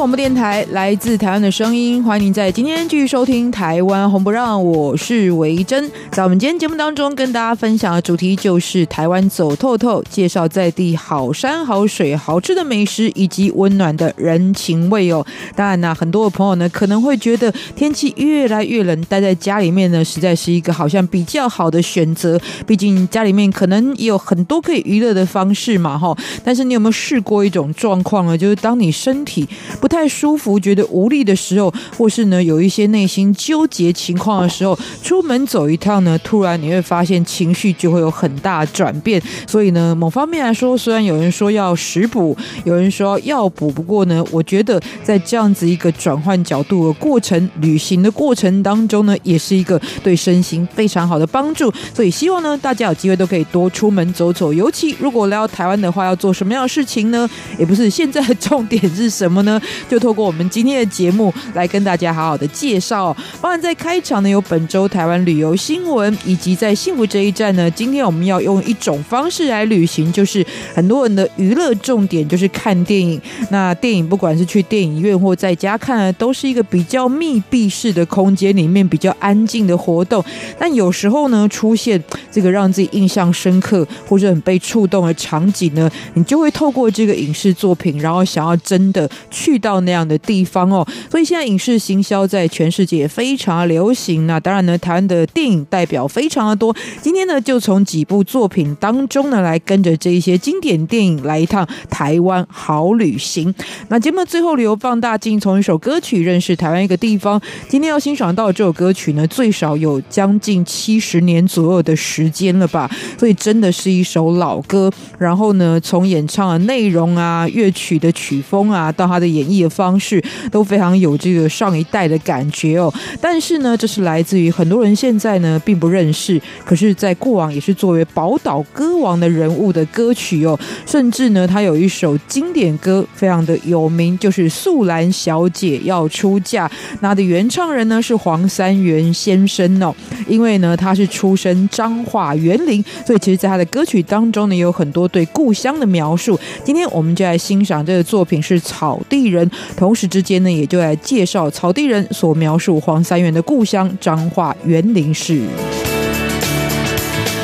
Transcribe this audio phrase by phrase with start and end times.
[0.00, 5.90] 广播电台来自台湾的声音，欢迎您在今天继续收听《台湾红不让》，我是维珍。
[6.12, 15.24] 在我们今天节目当中，跟大家分享的主题就是台湾走透透，介绍在地好山好水、好吃的美食以及温暖的人情味哦。
[15.54, 22.38] 当然呢，很多的朋友呢可能会觉得天气越来越冷，待在家里面呢实在是一个好像比较好的选择。
[22.66, 26.16] 毕竟家里面可能也有很多可以娱乐的方式嘛，哈。
[26.42, 28.36] 但是你有没有试过一种状况呢？
[28.36, 29.48] 就是当你身体
[29.80, 39.20] 不太舒服，觉得无力的时候，或是呢有一些内心纠结情况的时候，出门走一趟呢，突然你会发现情绪就会有很大转变。
[39.46, 51.72] 所以呢，某方面来说，虽然有人说要食补，有人说要补，不过呢，我觉得在这样子一个转换角度的过程、旅行的过程当中呢，也是一个对身心非常好的帮助。
[51.94, 54.52] 所以希望呢，大家有机会都可以多出门走走。
[54.52, 57.28] 尤其如果来到台湾的话，要做什么样的事情呢？
[57.58, 59.60] 也不是现在的重点是什么呢？
[59.88, 65.89] 就透过我们今天的节目来跟大家好好的介绍，当然在开场呢有本周台湾旅游新闻，
[66.24, 73.20] 以及在幸福这一站呢，今天我们要用一种方式来旅行，就是很多人的娱乐重点就是看电影。
[73.50, 80.24] 那电影不管是去电影院或在家看，都是一个比较密闭式的空间里面比较安静的活动。
[80.56, 82.00] 但有时候呢，出现
[82.30, 89.80] 这个让自己印象深刻或者很被触动的场景呢，你就会透过这个影视作品，然后想要真的去到。
[89.80, 94.26] 那样的地方哦，所以现在影视行销在全世界也非常流行。
[94.26, 96.76] 那当然呢，台湾的电影代表非常的多。
[97.00, 103.54] 今天呢，就从几部作品当中呢，来跟着这一些经典电影来一趟台湾好旅行。
[103.88, 107.40] 那节目最后旅游放大镜，从一首歌曲认识台湾一个地方。
[107.66, 114.92] 今天要欣赏到这首歌曲呢，最少有将近七十年左右的时间了吧，所以真的是一首老歌。
[115.16, 136.66] 然后呢，从演唱的内容啊、乐曲的曲风啊，到他的演绎的方式都非常有这个上一代的感觉哦，但是呢，这是来自于很多人现在呢并不认识，可是，在过往也是作为宝岛歌王的人物的歌曲哦，甚至呢，他有一首经典歌非常的有名，就是《素兰小姐要出嫁》，
[137.02, 139.94] 那的原唱人呢是黄三元先生哦，
[140.26, 146.36] 因为呢他是出身彰化园林，所以其实在他的歌曲当中呢有很多对故乡的描述。
[146.64, 149.48] 今天我们就来欣赏这个作品是草地人。
[149.76, 155.42] 同时之间呢，也就来介绍草地人所描述黄三元的故乡彰化园林市。
[155.60, 155.89] Bye.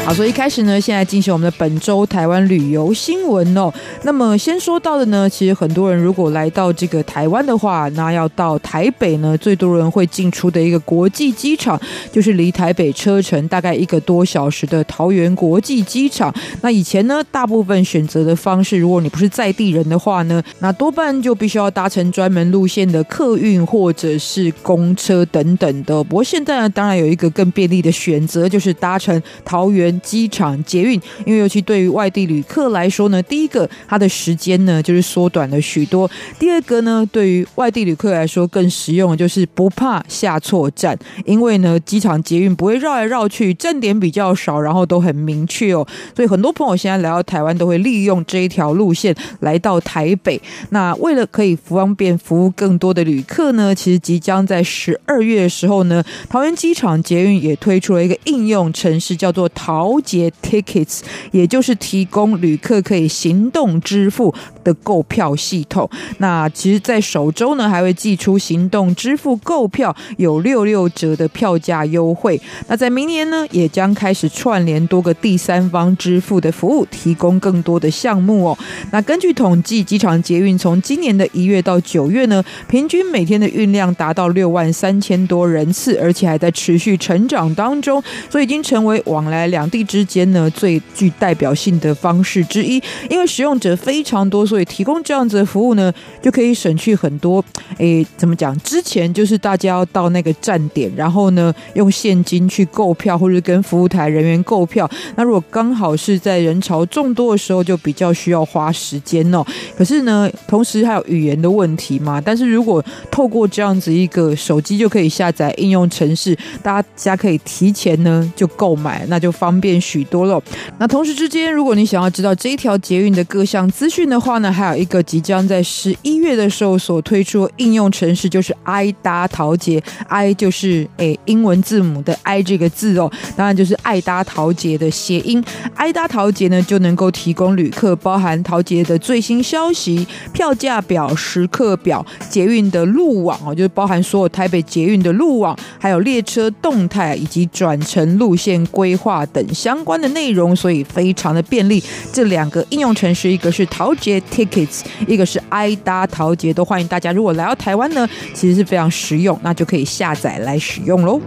[0.07, 3.73] 好，所以一开始呢，现在进行我们的本周台湾旅游新闻哦。
[4.05, 11.77] 那么先说到的呢，其实很多人如果来到这个台湾的话，那要到台北呢，最多人会进出的一个国际机场，
[12.13, 16.33] 就是离台北车程大概一个多小时的桃园国际机场。
[16.61, 26.05] 那以前呢，大部分选择的方式，如果你不是在地人的话呢，那多半就必须要搭乘专门路线的客运或者是公车等等的。
[26.05, 29.96] 不过现在呢，当然有一个更便利的选择，就是搭乘桃园。
[30.01, 36.09] 机场捷运，因为尤其对于外地旅客来说呢，第一个它的时间呢就是缩短了许多；
[36.39, 45.87] 第二个呢，对于外地旅客来说更实用的就是不怕下错站，因为呢机场捷运不会绕来绕去，站点比较少，然后都很明确哦。
[46.15, 50.41] 所以很多朋友现在来到台湾都会利用这一条路线来到台北。
[50.71, 59.86] 那为了可以方便服务更多的旅客呢，其实即将在十二月的时候呢，桃园机场捷运也推出了一个应用程式，叫做桃。
[59.87, 64.35] 调节 Tickets，也就是提供旅客可以行动支付
[64.67, 65.89] 的购票系统。
[66.19, 72.41] 那其实，在首周呢，还会寄出行动支付购票有六六折的票价优惠。
[72.67, 78.59] 那在明年呢，也将开始串联多个第三方支付的服务，提供更多的项目哦。
[78.91, 92.83] 那根据统计，机场捷运从今年的一月到九月呢，平均每天的运量达到六万三千多人次，而且还在持续成长当中，所以已经成为往来两地之间呢最具代表性的方式之一。
[93.09, 95.93] 因为使用者非常多，所所以提供这样子的服务呢，
[96.23, 97.45] 就可以省去很多。
[97.77, 98.59] 诶，怎么讲？
[98.61, 104.91] 之前就是大家要到那个站点，然后呢用现金去购票，或者跟服务台人员购票。
[105.15, 109.45] 那如果刚好是在人潮众多的时候，就比较需要花时间哦。
[109.77, 112.19] 可是呢，同时还有语言的问题嘛。
[112.19, 120.43] 但是如果透过这样子一个手机就可以下载应用程式，大家可以提前呢就购买，那就方便许多了。
[120.79, 135.43] 那同时之间，如果你想要知道这一条捷运的各项资讯的话呢，还有一个即将在十一月的时候所推出的应用程式，就是 i 搭桃捷，i 就是诶英文字母的 i 这个字哦，当然就是爱搭桃捷的谐音。
[135.75, 151.83] i 搭桃捷呢就能够提供旅客包含桃捷的最新消息、票价表、时刻表、捷运的路网哦，就是包含所有台北捷运的路网，还有列车动态以及转乘路线规划等相关的内容，所以非常的便利。
[152.13, 161.19] 这两个应用程式，一个是桃捷 Tickets，一个是 i 搭桃捷，都欢迎大家如果来到台湾呢，其实是非常实用，那就可以下载来使用喽。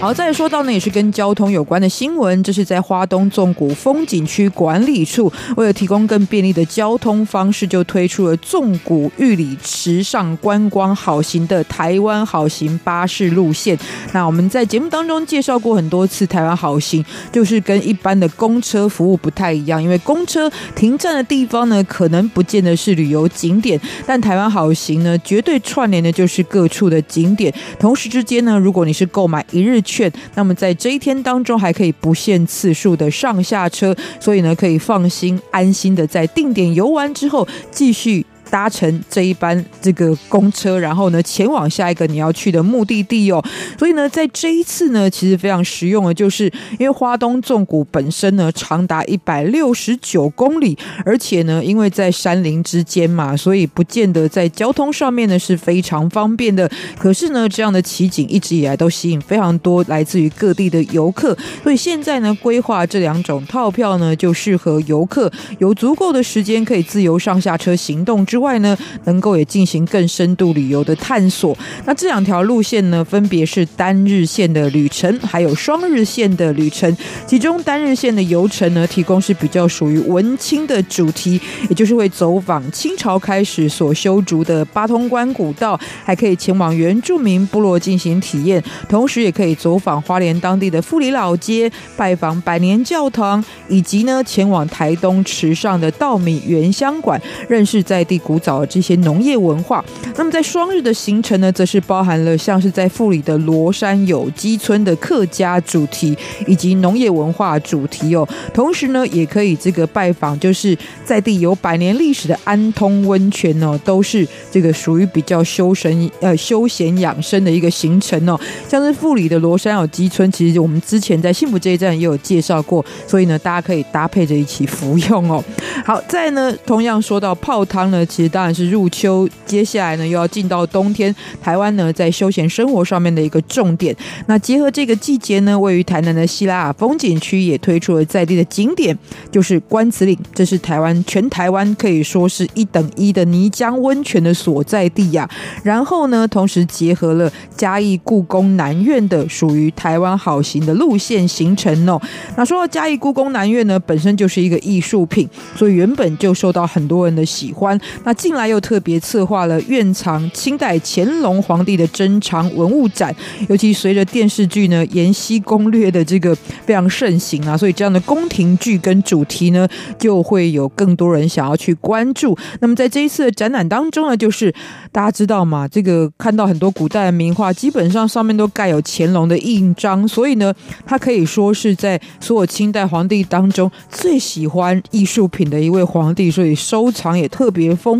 [0.00, 2.40] 好，再说到呢，也是跟交通有关的新闻。
[2.44, 13.76] 这是在花东纵谷风景区管理处，为了提供更便利的交通方式，就推出了纵谷玉里池上观光好行的台湾好行巴士路线。
[14.12, 27.52] 那我们在节目当中介绍过很多次，台湾好行就是跟一般的公车服务不太一样，因为公车停站的地方呢，可能不见得是旅游景点，但台湾好行呢，绝对串联的就是各处的景点。
[27.80, 38.24] 同时之间呢，如果你是购买一日券，那么在这一天当中还可以不限次数的上下车，所以呢，可以放心安心的在定点游玩之后继续。
[38.50, 43.44] 搭乘这一班这个公车，然后呢，前往下一个你要去的目的地哦。
[43.78, 46.44] 所以呢，在这一次呢，其实非常实用的，就是
[46.78, 56.70] 因为花东纵谷本身呢长达一百六十九公里，而且呢，因为在山林之间嘛，所以不见得在交通上面呢是非常方便的。
[56.98, 61.36] 可是呢，这样的奇景一直以来都吸引非常多来自于各地的游客。
[61.62, 68.37] 所以现在呢，规划这两种套票呢，就适合游客有足够的时间可以自由上下车行动之。
[68.38, 71.58] 之外呢，能够也进行更深度旅游的探索。
[71.84, 76.96] 那这两条路线呢，分别是单日线的旅程，还有双日线的旅程。
[77.26, 98.22] 其中单日线的游程呢，提供是比较属于文青的主题，也就是会走访清朝开始所修筑的八通关古道，还可以前往原住民部落进行体验，同时也可以走访花莲当地的富里老街，拜访百年教堂，以及呢前往台东池上的稻米原乡馆，认识在地。
[98.28, 99.82] 古早的这些农业文化，
[100.16, 106.14] 那么在双日的行程呢，则是包含了像是在富里的罗山有机村的客家主题
[106.46, 108.28] 以及农业文化主题哦。
[108.52, 110.76] 同时呢，也可以这个拜访，就是
[111.06, 118.38] 在地有百年历史的安通温泉哦，都是这个属于比较修神呃休闲养生的一个行程哦。
[118.68, 125.42] 像是富里的罗山有机村，其实我们之前在幸福这一站也有介绍过，所以呢，大家可以搭配着一起服用哦。
[125.86, 128.04] 好，再呢，同样说到泡汤呢。
[128.18, 133.94] 其实当然是入秋，接下来呢又要进到冬天，台湾呢在休闲生活上面的一个重点。
[134.26, 138.98] 那结合这个季节呢，位于台南的西拉雅风景区也推出了在地的景点，
[139.30, 145.30] 就是关子岭，这是台湾全台湾可以说是一等一的泥浆温泉的所在地呀。
[145.62, 152.02] 然后呢，同时结合了嘉义故宫南院的属于台湾好行的路线行程哦。
[152.36, 157.80] 那说到嘉义故宫南院呢，本身就是一个艺术品，所以原本就受到很多人的喜欢。
[158.08, 163.14] 那近来又特别策划了院藏清代乾隆皇帝的珍藏文物展，
[163.50, 166.34] 尤其随着电视剧呢《延禧攻略》的这个
[166.64, 172.34] 非常盛行啊，所以这样的宫廷剧跟主题呢，就会有更多人想要去关注。
[172.60, 174.50] 那么在这一次的展览当中呢，就是
[174.90, 180.50] 大家知道嘛，这个看到很多古代的名画，基本上上面都盖有乾隆的印章，所以呢，
[180.86, 187.97] 他可以说是在所有清代皇帝当中最喜欢艺术品的一位皇帝，所以收藏也特别丰。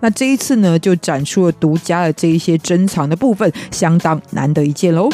[0.00, 5.08] 那这一次呢，就展出了独家的这一些珍藏的部分，相当难得一见喽。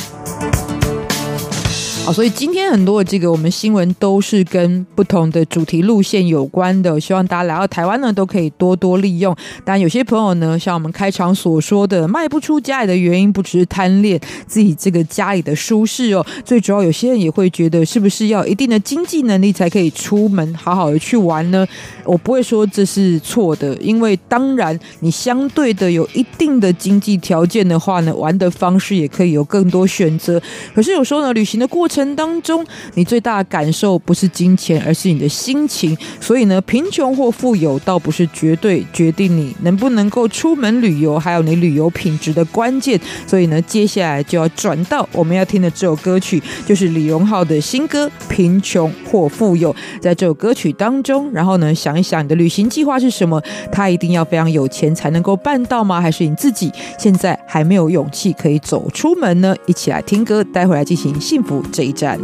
[2.06, 9.34] 好，所以今天很多的这个我们新闻都是跟不同的主题路线有关的，希望大家来到台湾呢都可以多多利用。
[9.64, 21.66] 当然，有些朋友呢，像我们开场所说的，卖不出家里的原因不只是贪恋自己这个家里的舒适哦，最主要有些人也会觉得，是不是要一定的经济能力才可以出门好好的去玩呢？
[22.04, 30.40] 我不会说这是错的，因为当然你相对的有一定的经济条件的话呢，玩的方式也可以有更多选择。
[30.72, 31.95] 可是有时候呢，旅行的过程。
[31.96, 32.62] 程当中，
[32.94, 35.96] 你最大的感受不是金钱，而是你的心情。
[36.20, 43.00] 所以呢，贫穷或富有倒不是绝对决定你能不能够出门旅游，还有你旅游品质的关键。
[43.26, 49.72] 所以呢，接下来就要转到我们要听的这首歌曲，就是李荣浩的新歌《贫穷或富有》。
[50.02, 53.42] 在这首歌曲当中，然后呢，想一想你的旅行计划是什么？
[53.72, 56.00] 他一定要非常有钱才能够办到吗？
[56.00, 59.54] 还是你自己现在还没有勇气可以走出门呢？
[59.66, 62.18] 一起来听歌，待会来进行幸福这一站。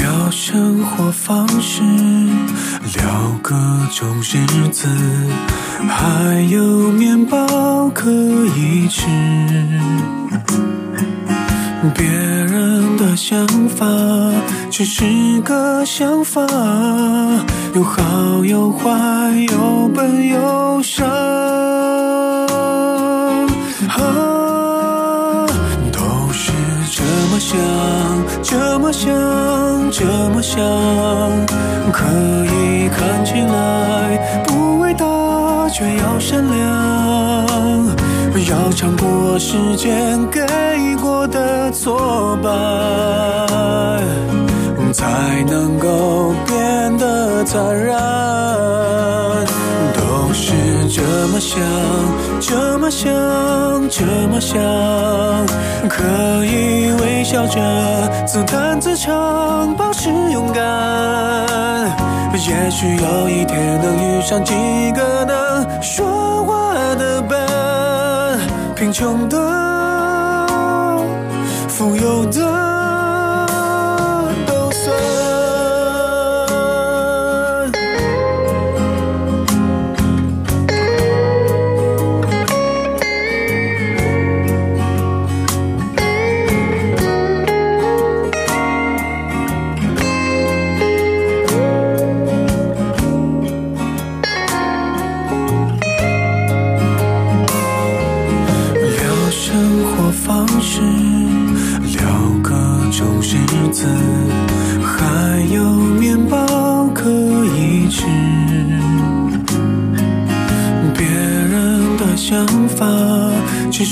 [0.00, 1.82] 聊生活方式，
[2.96, 3.54] 聊各
[3.92, 4.88] 种日子，
[5.86, 9.06] 还有面包可以吃。
[11.94, 12.79] 别人
[13.10, 13.84] 的想法
[14.70, 15.04] 只是
[15.40, 16.46] 个想法，
[17.74, 18.88] 有好有坏，
[19.50, 21.04] 有笨有傻，
[25.90, 25.98] 都
[26.32, 26.52] 是
[26.92, 27.02] 这
[27.32, 27.58] 么想，
[28.44, 29.10] 这么想，
[29.90, 30.60] 这么想，
[31.92, 32.06] 可
[32.46, 35.04] 以看起来不伟大，
[35.70, 37.29] 却要善良。
[38.50, 40.40] 要尝过时间给
[41.00, 42.50] 过的挫败，
[44.92, 45.06] 才
[45.46, 47.96] 能够变得坦然。
[49.94, 50.52] 都是
[50.88, 51.60] 这么想，
[52.40, 53.08] 这么想，
[53.88, 54.60] 这么想，
[55.88, 57.60] 可以微笑着
[58.26, 60.60] 自弹自唱，保持勇敢。
[62.34, 64.52] 也许有一天能遇上几
[64.92, 66.59] 个能说话。
[68.80, 69.36] 贫穷的，
[71.68, 72.59] 富有的。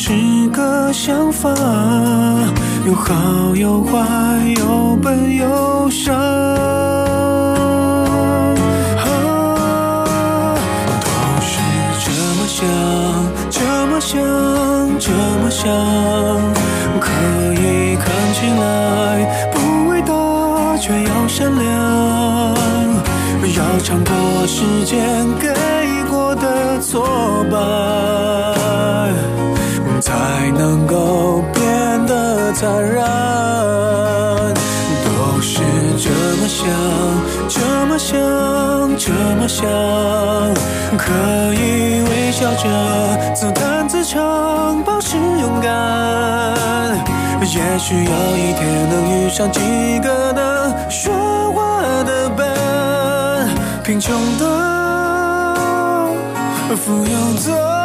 [0.09, 1.51] 是个想法，
[2.87, 3.99] 有好有坏，
[4.57, 6.15] 有笨有傻。
[11.05, 11.61] 都是
[12.01, 12.65] 这么想，
[13.51, 14.19] 这么想，
[14.99, 15.69] 这么想，
[32.61, 34.55] 得坦然，
[35.05, 35.61] 都是
[35.97, 36.67] 这么想，
[37.49, 38.19] 这么想，
[38.99, 39.65] 这么想，
[40.97, 45.69] 可以微笑着自弹自唱，保持勇敢。
[47.43, 49.61] 也许有一天能遇上几
[50.01, 52.45] 个能说话的笨，
[53.85, 54.45] 贫穷的，
[56.77, 57.78] 富有的。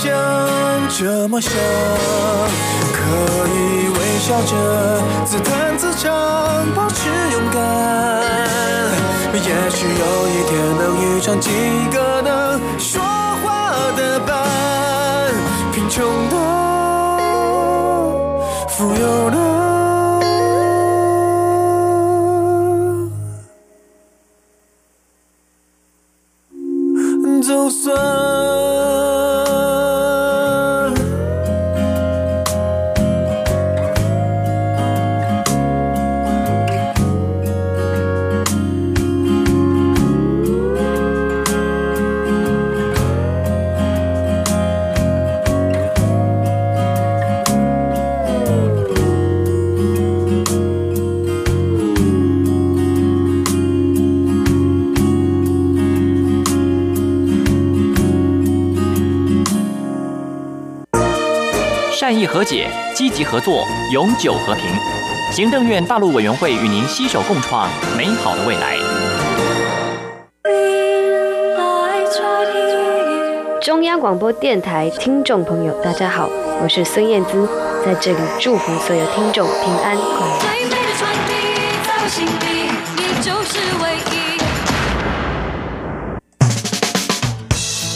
[0.00, 0.14] 想
[0.88, 1.52] 这么想，
[2.92, 2.98] 可
[3.48, 6.08] 以微笑着自弹自唱，
[6.72, 7.58] 保持勇敢。
[9.34, 11.50] 也许有一天能遇上几
[11.92, 14.46] 个能说话的伴，
[15.72, 16.36] 贫穷的、
[18.68, 19.36] 富有的，
[27.42, 28.97] 就算。
[62.28, 64.64] 和解，积极合作，永久和平。
[65.32, 67.66] 行政院大陆委员会与您携手共创
[67.96, 68.76] 美好的未来。
[73.62, 76.28] 中央广播电台听众朋友，大家好，
[76.62, 77.48] 我是孙燕姿，
[77.82, 80.26] 在这里祝福所有听众平安快
[82.44, 82.57] 乐。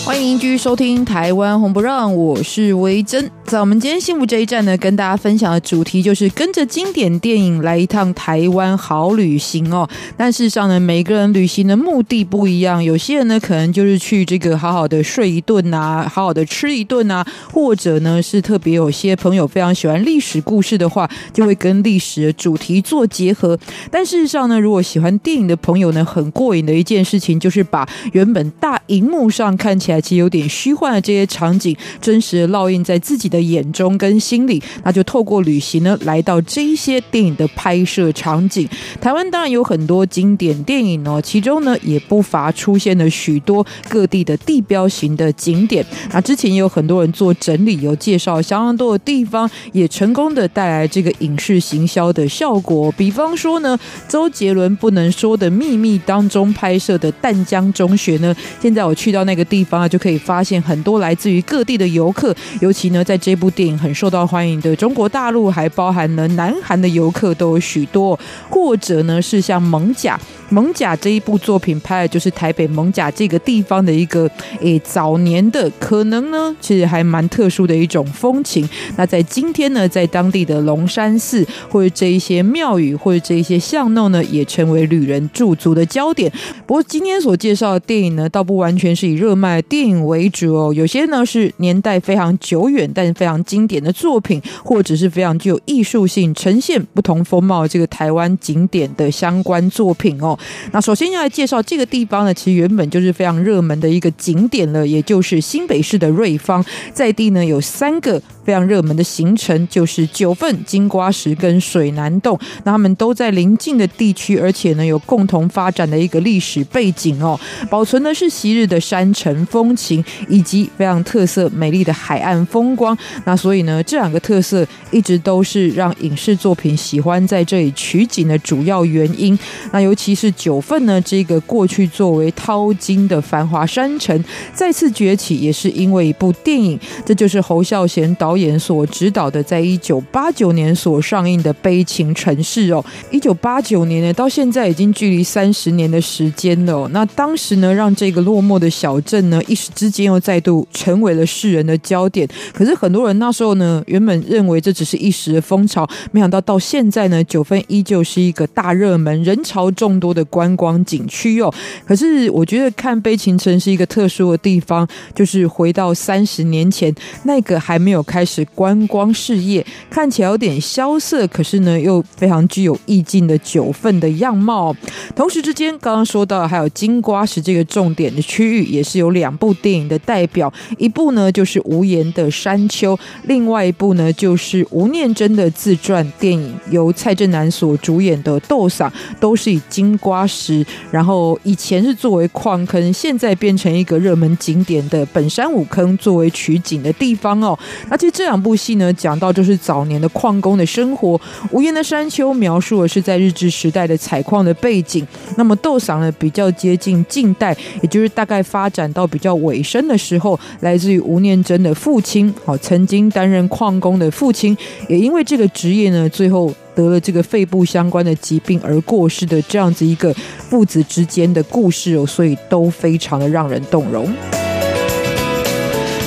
[0.05, 3.31] 欢迎继续收听《台湾红不让》，我是维珍。
[3.45, 9.89] 在我们今天幸福这一站呢，跟大家分享的主题就是跟着经典电影来一趟台湾好旅行哦。
[10.17, 23.57] 但事实上呢，每个人旅行的目的不一样，有些人呢可能就是去这个好好的睡一顿啊，好好的吃一顿啊，或者呢是特别有些朋友非常喜欢历史故事的话，就会跟历史的主题做结合。
[23.91, 38.69] 但事实上呢，如果喜欢电影的朋友呢，很过瘾的一件事情就是把原本大荧幕上看起来其实有点虚幻的这些场景，真实的烙印在自己的眼中跟心里，那就透过旅行呢，来到这一些电影的拍摄场景。
[39.01, 45.85] 台湾当然有很多经典电影哦，其中呢也不乏出现了许多各地的地标型的景点。
[46.13, 52.93] 那之前也有很多人做整理，有介绍相当多的地方，也成功的带来这个影视行销的效果。
[52.93, 68.17] 比方说呢，周杰伦《不能说的秘密》当中拍摄的淡江中学呢，现在我去到那个地方那，就可以发现很多来自于各地的游客，尤其呢，在这部电影很受到欢迎的中国大陆，还包含了南韩的游客都有许多，
[68.49, 70.17] 或者呢是像蒙甲。
[70.53, 74.31] 蒙甲这一部作品拍的就是台北蒙甲这个地方的一个
[74.61, 78.69] 诶早年的可能呢，其实还蛮特殊的一种风情。
[78.97, 86.31] 那在今天呢，在当地的龙山寺或者这一些庙宇或者这一些巷弄呢，也成为旅人驻足的焦点。
[86.67, 100.39] 不过今天所介绍的电影呢，倒不完全是以热卖的电影为主哦，有些呢是年代非常久远但是非常经典的作品，或者是非常具有艺术性、呈现不同风貌的这个台湾景点的相关作品哦。
[100.73, 112.39] 那首先要来介绍这个地方呢，其实原本就是非常热门的一个景点了，也就是新北市的瑞芳，在地呢有三个非常热门的行程，就是九份、金瓜石跟水南洞。
[112.65, 117.39] 那他们都在邻近的地区，而且呢有共同发展的一个历史背景哦，
[117.71, 122.97] 保存的是昔日的山城风情，以及非常特色美丽的海岸风光。
[123.25, 129.39] 那所以呢，这两个特色一直都是让影视作品喜欢在这里取景的主要原因。
[129.71, 142.85] 那尤其是九份呢，这个过去作为淘金的繁华山城，再次崛起，也是因为一部电影，这就是侯孝贤导演所执导的，在一九八九年所上映的《悲情城市》哦。
[143.11, 146.89] 一九八九年呢，到现在已经距离三十年的时间了。
[146.93, 152.27] 那当时呢，让这个落寞的小镇呢，一时之间又再度成为了世人的焦点。
[152.53, 160.22] 可是很多人那时候呢，原本认为这只是一时的风潮，没想到到现在呢，九份依旧是一个大热门、人潮众多的。
[160.25, 161.53] 观光景区哦，
[161.85, 174.75] 可是我觉得看悲情城是一个特殊的地方，就是回到三十年前那个还没有开始观光事业，看起来有点萧瑟，可是呢又非常具有意境的九份的样貌。
[175.15, 188.89] 同时之间，刚刚说到还有金瓜石这个重点的区域，也是有两部电影的代表，一部呢就是无言的山丘，另外一部呢就是吴念真的自传电影，由蔡振南所主演的《斗嗓》，
[189.21, 190.27] 都是以金瓜。
[190.27, 197.59] 石，然后以前是作为矿坑，现在变成一个热门景点的本山五坑作为取景的地方哦。
[197.91, 201.21] 那其实这两部戏呢，讲到就是早年的矿工的生活。
[201.51, 214.57] 无言的山丘描述的是在日治时代的采矿的背景，那么斗嗓呢比较接近近代，也就是大概发展到比较尾声的时候，来自于吴念真的父亲，好，曾经担任矿工的父亲，
[214.89, 216.53] 也因为这个职业呢，最后。
[216.75, 224.13] 得了这个肺部相关的疾病而过世的这样子一个父子之间的故事哦，所以都非常的让人动容。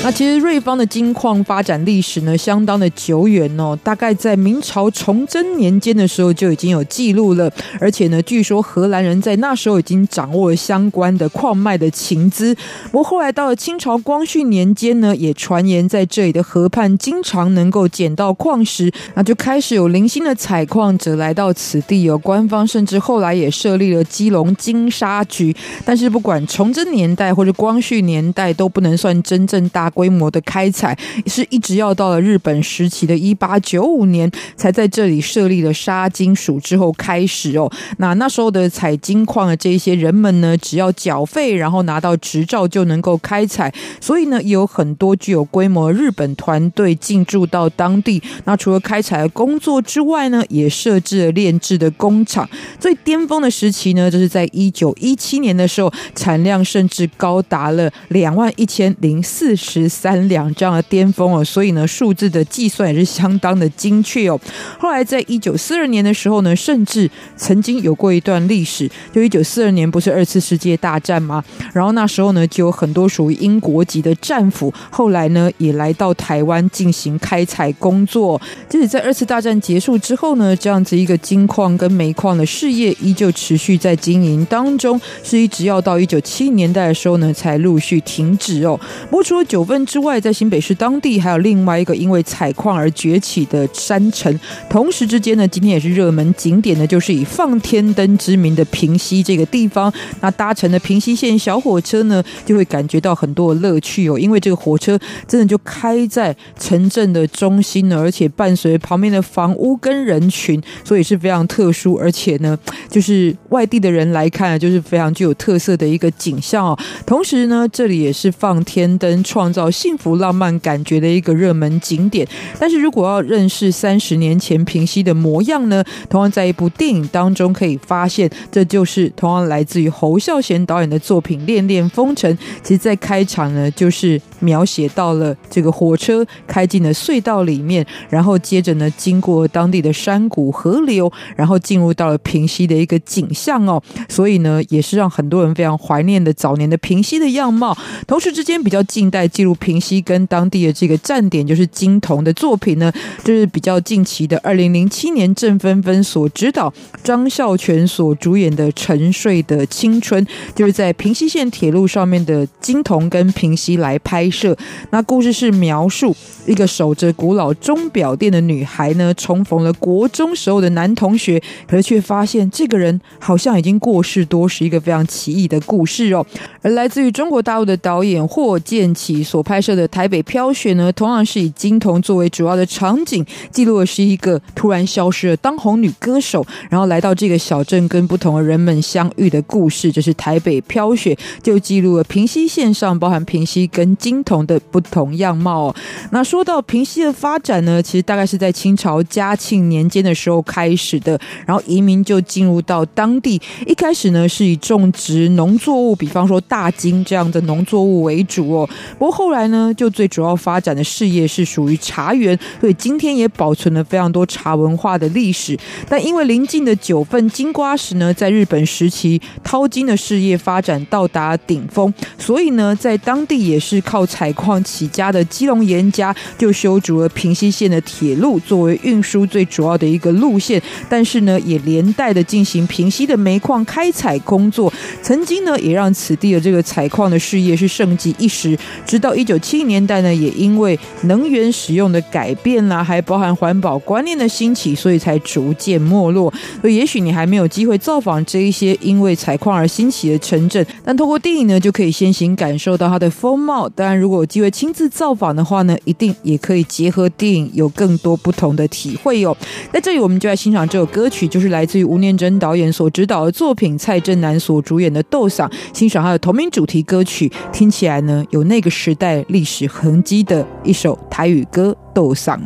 [0.05, 12.55] 那其实瑞芳的金矿发展历史呢，相当的久远哦，大概在明朝崇祯年间的时候就已经有记录了，而且呢，据说荷兰人在那时候已经掌握了相关的矿脉的情资。
[12.91, 25.55] 不过后来到了清朝光绪年间呢，也传言在这里的河畔经常能够捡到矿石，那就开始有零星的采矿者来到此地，有官方甚至后来也设立了基隆金沙局。
[25.83, 29.91] 但是不管崇祯年代或者光绪年代，都不能算真正大。
[29.95, 37.71] 规模的开采，是一直要到了日本时期的一八九五年，才在这里设立了沙金署之后开始哦。
[37.97, 48.21] 那那时候的采金矿的这些人们呢，只要缴费，然后拿到执照就能够开采，所以呢，也有很多具有规模的日本团队进驻到当地。
[48.43, 52.47] 那除了开采的工作之外呢，也设置了炼制的工厂。
[52.79, 61.43] 最巅峰的时期呢，就是在一九一七年的时候，产量甚至高达了两万一千零四十十三两这样的巅峰哦。
[61.43, 64.39] 所以呢，数字的计算也是相当的精确哦。
[64.79, 71.43] 后来在一九四二年的时候呢，甚至曾经有过一段历史，就一九四二年不是二次世界大战吗？
[71.73, 78.41] 然后那时候呢，就有很多属于英国籍的战俘，后来呢也来到台湾进行开采工作。
[78.69, 88.79] 即使在二次大战结束之后呢，这样子一个金矿跟煤矿的事业依旧持续在经营当中，是一直要到一九七零年代的时候呢，才陆续停止哦。
[89.09, 99.91] 不过除了九分之外，在新北市当地还有另外一个因为采矿而崛起的山城，同时之间呢，今天也是热门景点呢，就是以放天灯之名的平溪这个地方。
[100.21, 104.97] 那搭乘的平溪线小火车呢，就会感觉到很多的乐趣哦，因为这个火车
[105.27, 112.57] 真的就开在城镇的中心呢，而且伴随旁边的房屋跟人群，所以是非常特殊，而且呢，
[112.89, 116.77] 就是外地的人来看，就是非常具有特色的一个景象哦。
[117.05, 122.27] 同时呢，这里也是放天灯、创造幸福浪漫感觉的一个热门景点。
[122.59, 132.35] 但是如果要认识三十年前平溪的模样呢，同样在一部电影当中可以发现，这就是同样来自于侯孝贤导演的作品《恋恋风尘》。
[132.61, 143.81] 其实，在开场呢，就是描写到了这个火车开进了隧道里面，然后接着呢，经过当地的山谷、河流，然后进入到了平溪的一个景象哦。
[144.09, 147.77] 所以呢，也是让很多人非常怀念的早年的平溪的样貌。
[148.05, 152.91] 同时之间，比较近代记录平溪跟当地的这个站点，就是金童的作品呢，
[153.23, 164.57] 就是比较近期的二零零七年郑芬芬所指导、张孝全所主演的《沉睡的青春》，就是在平溪线铁路上面的金童跟平溪来拍摄。
[164.89, 176.25] 那故事是描述一个守着古老钟表店的女孩呢，重逢了国中时候的男同学，可是却发现这个人好像已经过世多时，一个非常奇异的故事哦。
[176.61, 189.91] 而来自于中国大陆的导演霍建起所所拍摄的《台北飘雪》呢，同样是以金童作为主要的场景，记录的是一个突然消失的当红女歌手，然后来到这个小镇跟不同的人们相遇的故事。
[189.91, 195.75] 这是《台北飘雪》，就记录了平溪线上包含平溪跟金童的不同样貌哦。
[196.11, 203.41] 那说到平溪的发展呢，其实大概是在清朝嘉庆年间的时候开始的，然后移民就进入到当地。
[203.67, 208.69] 一开始呢，是以种植农作物，比方说大金这样的农作物为主哦。
[208.97, 215.57] 不过后后来呢，就最主要发展的事业是属于茶园，所以今天也保存了非常多茶文化的历史。
[215.89, 230.61] 但因为邻近的九份金瓜石呢，在日本时期淘金的事业发展到达顶峰，所以呢，在当地也是靠采矿起家的基隆严家就修筑了平溪线的铁路，作为运输最主要的一个路线。
[230.87, 238.55] 但是呢，也连带的进行平溪的煤矿开采工作，曾经呢，也让此地的这个采矿的事业是盛极一时。
[238.85, 246.33] 直到一九七零年代呢，也因为能源使用的改变啦，还包含环保观念的兴起，所以才逐渐没落。
[246.61, 253.69] 所以，也许你还没有机会造访这一些因为采矿而兴起的城镇，但透过电影呢，就可以先行感受到它的风貌。
[253.69, 259.35] 当然，如果有机会亲自造访的话呢，一定也可以结合电影，有更多不同的体会哟。
[259.71, 272.37] 在这里，我们就来欣赏这首歌曲，就是来自于吴念真导演所指导的作品，蔡振南所主演的《斗嗓》，欣赏他的同名主题歌曲，听起来呢，有那个时代历史痕迹的一首台语歌《斗嗓》。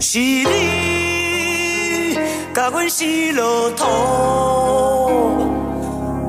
[0.00, 0.44] 是你
[2.54, 3.84] 甲阮生落土，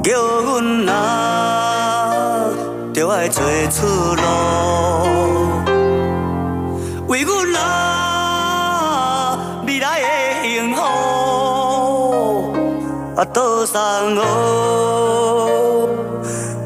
[0.04, 2.50] 叫阮啊，
[2.94, 4.22] 着爱找出路，
[7.08, 10.08] 为阮啊未来的
[10.44, 10.82] 幸福，
[13.16, 13.80] 啊斗嗓
[14.20, 15.90] 哦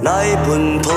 [0.04, 0.92] 来奔波。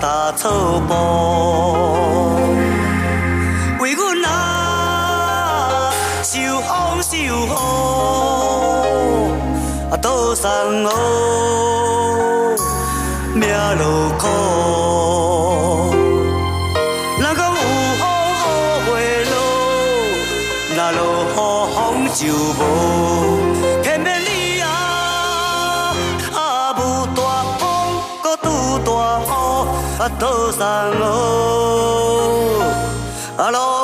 [0.00, 0.94] 踏错步，
[3.80, 5.90] 为阮啊
[6.22, 7.30] 受风受雨，
[9.90, 10.48] 啊斗嗓
[10.86, 10.88] 哦
[13.34, 14.22] 命落苦。
[17.18, 17.60] 若讲有
[18.00, 18.02] 风
[18.40, 18.42] 雨
[18.90, 18.90] 会
[19.30, 19.34] 落，
[20.74, 21.32] 若落雨
[21.74, 21.76] 风
[22.14, 22.20] 就
[22.58, 22.62] 无，
[30.04, 30.12] 雨，
[33.36, 33.83] 啊倒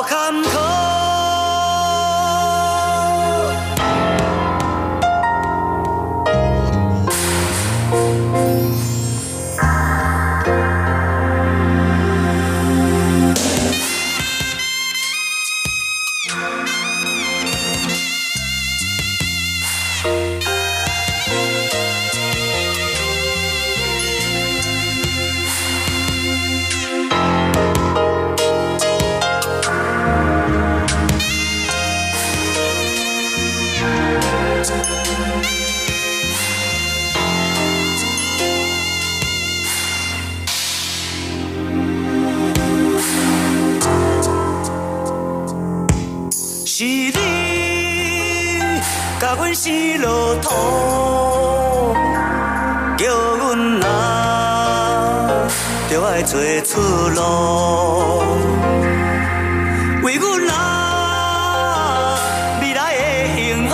[60.03, 62.17] 为阮啊，
[62.61, 63.01] 未来的
[63.35, 63.39] 幸
[63.69, 63.73] 福，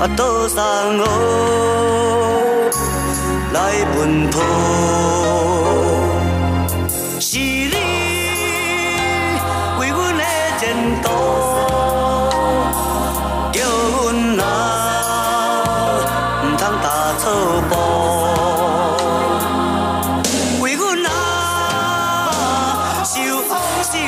[0.00, 1.04] 啊，倒送哦，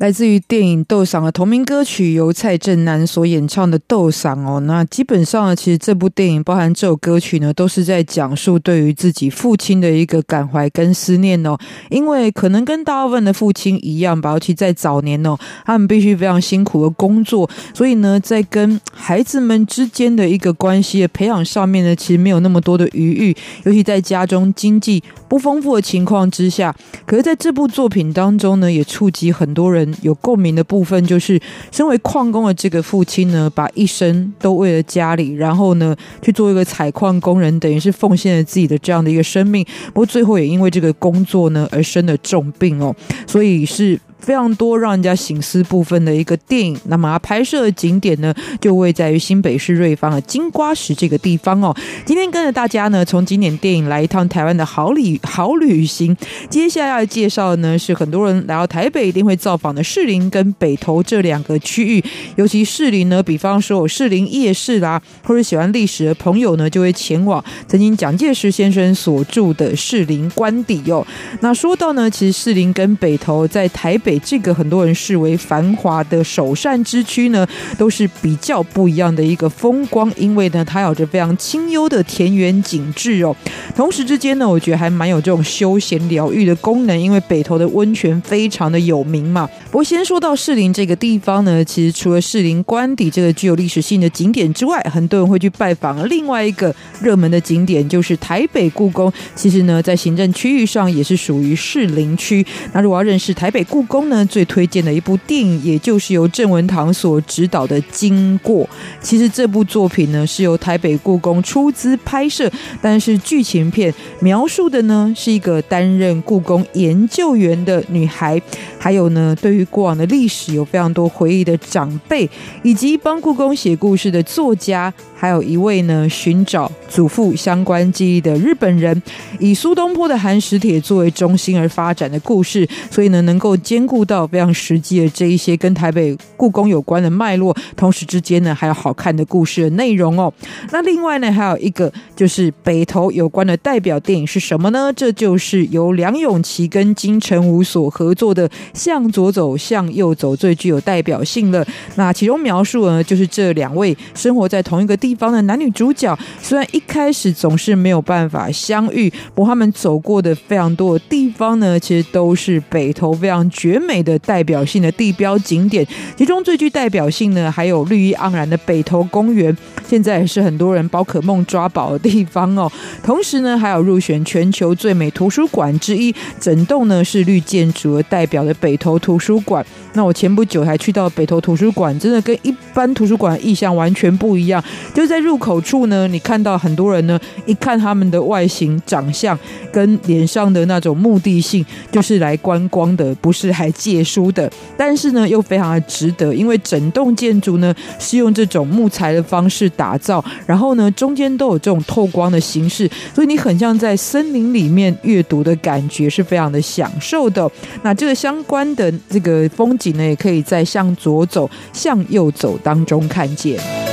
[0.00, 4.58] 来自于电影《斗桑》的同名歌曲，由蔡振南所演唱的《斗桑》哦。
[4.60, 11.54] 那基本上呢，其实这部电影包含这首歌曲呢，都是在讲述对于自己父亲的一个感怀跟思念哦。
[11.90, 15.36] 因为可能跟大部分的父亲一样吧，尤其在早年哦，
[15.66, 26.74] 他们必须非常辛苦的工作，所以呢，在跟孩子们之间的一个关系的培养上面呢，其实没有那么多的余裕，尤其在家中经济不丰富的情况之下。
[27.06, 29.94] 可是在这部作品当中呢，也触及很多人。
[30.02, 31.40] 有共鸣的部分就是，
[31.70, 39.64] 身为矿工的这个父亲呢，把一生都为了家里，然后呢去做一个采矿工人，等于是奉献了自己的这样的一个生命。
[39.94, 42.92] 不过最后也因为这个工作呢而生了重病哦，
[43.26, 44.00] 所以是。
[44.20, 51.74] 非常多让人家醒思部分的一个电影，那么它拍摄的景点呢，就位在于新北市瑞芳的金瓜石这个地方哦。
[52.04, 56.16] 今天跟着大家呢，从经典电影来一趟台湾的好旅好旅行。
[56.48, 62.04] 接下来要介绍的呢，是很多人来到台北一定会造访的士林跟北投这两个区域。
[62.36, 71.06] 尤其士林呢，比方说有士林夜市啦，或者喜欢历史的朋友呢，就会前往曾经蒋介石先生所住的士林官邸哦。
[71.40, 74.09] 那说到呢，其实士林跟北投在台北。
[74.10, 77.46] 给这个很多人视为繁华的首善之区呢，
[77.78, 83.36] 都是比较不一样的一个风光，因为呢，它有着非常清幽的田园景致哦。
[83.76, 89.48] 同时之间呢，我觉得还蛮有这种休闲疗愈的功能，因为北投的温泉非常的有名嘛。
[89.66, 99.12] 不过先说到士林这个地方呢，其实除了士林官邸这个具有历史性的景点之外，很多人会去拜访另外一个热门的景点，就是台北故宫。
[99.36, 102.44] 其实呢，在行政区域上也是属于士林区。
[102.72, 108.64] 那如果要认识台北故宫，呢，最推荐的一部电影，也就是由郑文堂所执导的《经过》。
[109.00, 118.40] 其实这部作品呢，是由台北故宫出资拍摄，但是剧情片描述的呢，是一个担任故宫研究员的女孩，
[118.78, 122.28] 还有呢，对于过往的历史有非常多回忆的长辈，
[122.62, 124.92] 以及帮故宫写故事的作家。
[125.20, 129.02] 还有一位呢寻找祖父相关记忆的日本人，
[129.38, 140.32] 以苏东坡的寒食帖作为中心而发展的故事，所以呢能够兼顾到非常实际的这一些跟台北故宫有关的脉络，同时之间呢还有好看的故事的内容哦。
[140.72, 144.90] 那另外呢还有一个就是北投有关的代表电影是什么呢？
[144.96, 151.62] 这就是由梁咏琪跟金城武所合作的《向左走，向右走》，最具有代表性了。
[151.96, 165.84] 那其中描述呢就是这两位生活在同一个地地方的男女主角，虽然一开始总是没有办法相遇，不过他们走过的非常多的地方呢，其实都是北投非常绝美的代表性的地标景点。
[166.16, 172.70] 其中最具代表性呢，还有绿意盎然的北投公园，现在也是很多人宝可梦抓宝的地方哦。
[173.02, 179.66] 同时呢，还有入选全球最美图书馆之一，整栋呢是绿建筑而代表的北投图书馆。
[179.94, 184.62] 那我前不久还去到北投图书馆，真的跟一般图书馆的意象完全不一样。
[184.94, 189.38] 就在入口处呢，你看到很多人呢，一看他们的外形、长相
[189.72, 194.50] 跟脸上的那种目的性，就是来观光的，不是来借书的。
[194.76, 207.50] 但是呢，又非常的值得，因为整栋建筑呢是用这种木材的方式打造，然后呢中间都有这种透光的形式，所以你很像在森林里面阅读的感觉，是非常的享受的。
[207.82, 213.89] 那这个相关的这个风景呢，也可以在向左走、向右走当中看见。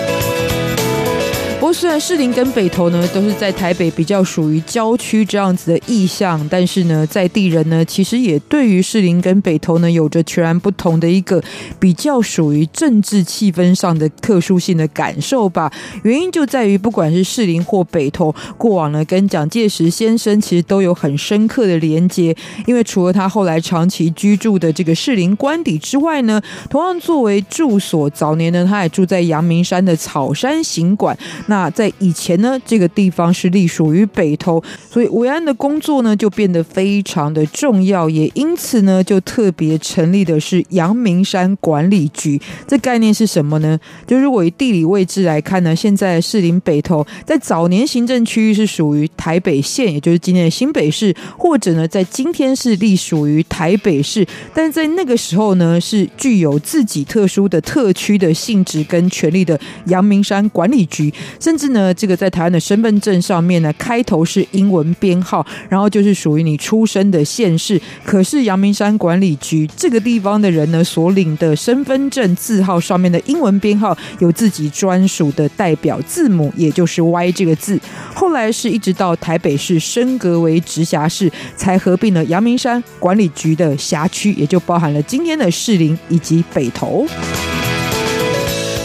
[1.73, 11.41] 虽然士林跟北投呢都是在台北比较属于郊区这样子的意象，但是呢，在地人呢其实也对于士林跟北投呢有着全然不同的一个
[11.80, 15.71] 比较属于政治气氛上的特殊性的感受吧。
[16.03, 22.36] 原因就在于，不管是士林或北投，过往呢跟蒋介石先生其实都有很深刻的连接。
[22.65, 31.17] 因为除了他后来长期居住的这个士林官邸之外呢，同样作为住所，早年呢他也住在阳明山的草山行馆。
[31.47, 42.39] 那在以前呢，这个地方是隶属于北投，所以维安的工作呢就变得非常的重要，也因此呢就特别成立的是阳明山管理局。
[42.67, 43.80] 这概念是什么呢？
[44.06, 61.13] 就如果以地理位置来看呢，现在士林北投在早年行政区域是属于台北县，也就是今天的新北市，或者呢在今天是隶属于台北市，但在那个时候呢是具有自己特殊的特区的性质跟权力的阳明山管理局。
[61.48, 67.82] 甚至呢，这个在台湾的身份证上面呢，开头是英文编号，然后就是属于你出生的县市。
[68.04, 77.80] 可是阳明山管理局这个地方的人呢，所领的身份证字号上面的英文编号有自己专属的代表字母，也就是 Y 这个字。
[78.14, 87.08] 后来是一直到台北市升格为直辖市，才合并了阳明山管理局的辖区，也就包含了今天的士林以及北投。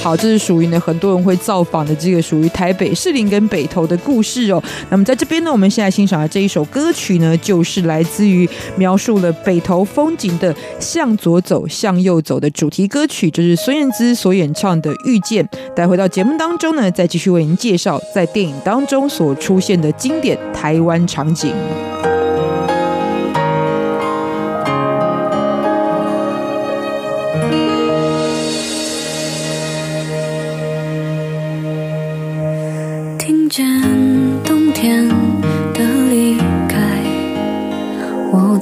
[0.02, 4.60] 好，这是属于呢很多人会造访的这个属于台北士林跟北投的故事哦。
[4.90, 15.44] 那么在这边呢，我们现在欣赏的这一首歌曲呢，就是来自于描述了北投风景的《向左走，向右走》的主题歌曲，就是孙燕姿所演唱的《遇见》。
[15.76, 21.54] 待回到节目当中呢，再继续为您介绍在电影当中所出现的经典台湾场景。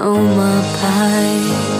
[0.00, 1.79] on my pie.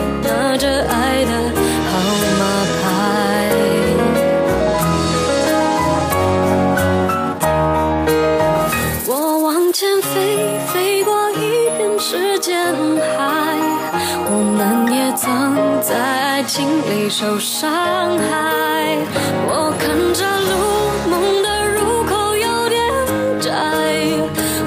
[17.01, 17.71] 情里受伤
[18.19, 18.95] 害，
[19.47, 20.51] 我看着路，
[21.09, 22.79] 梦的入口有点
[23.39, 23.49] 窄，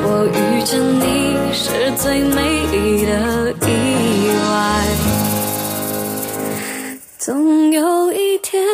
[0.02, 0.82] 我遇见。
[0.82, 4.52] 你是最美丽的意外，
[7.18, 8.64] 总有一天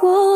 [0.00, 0.35] 我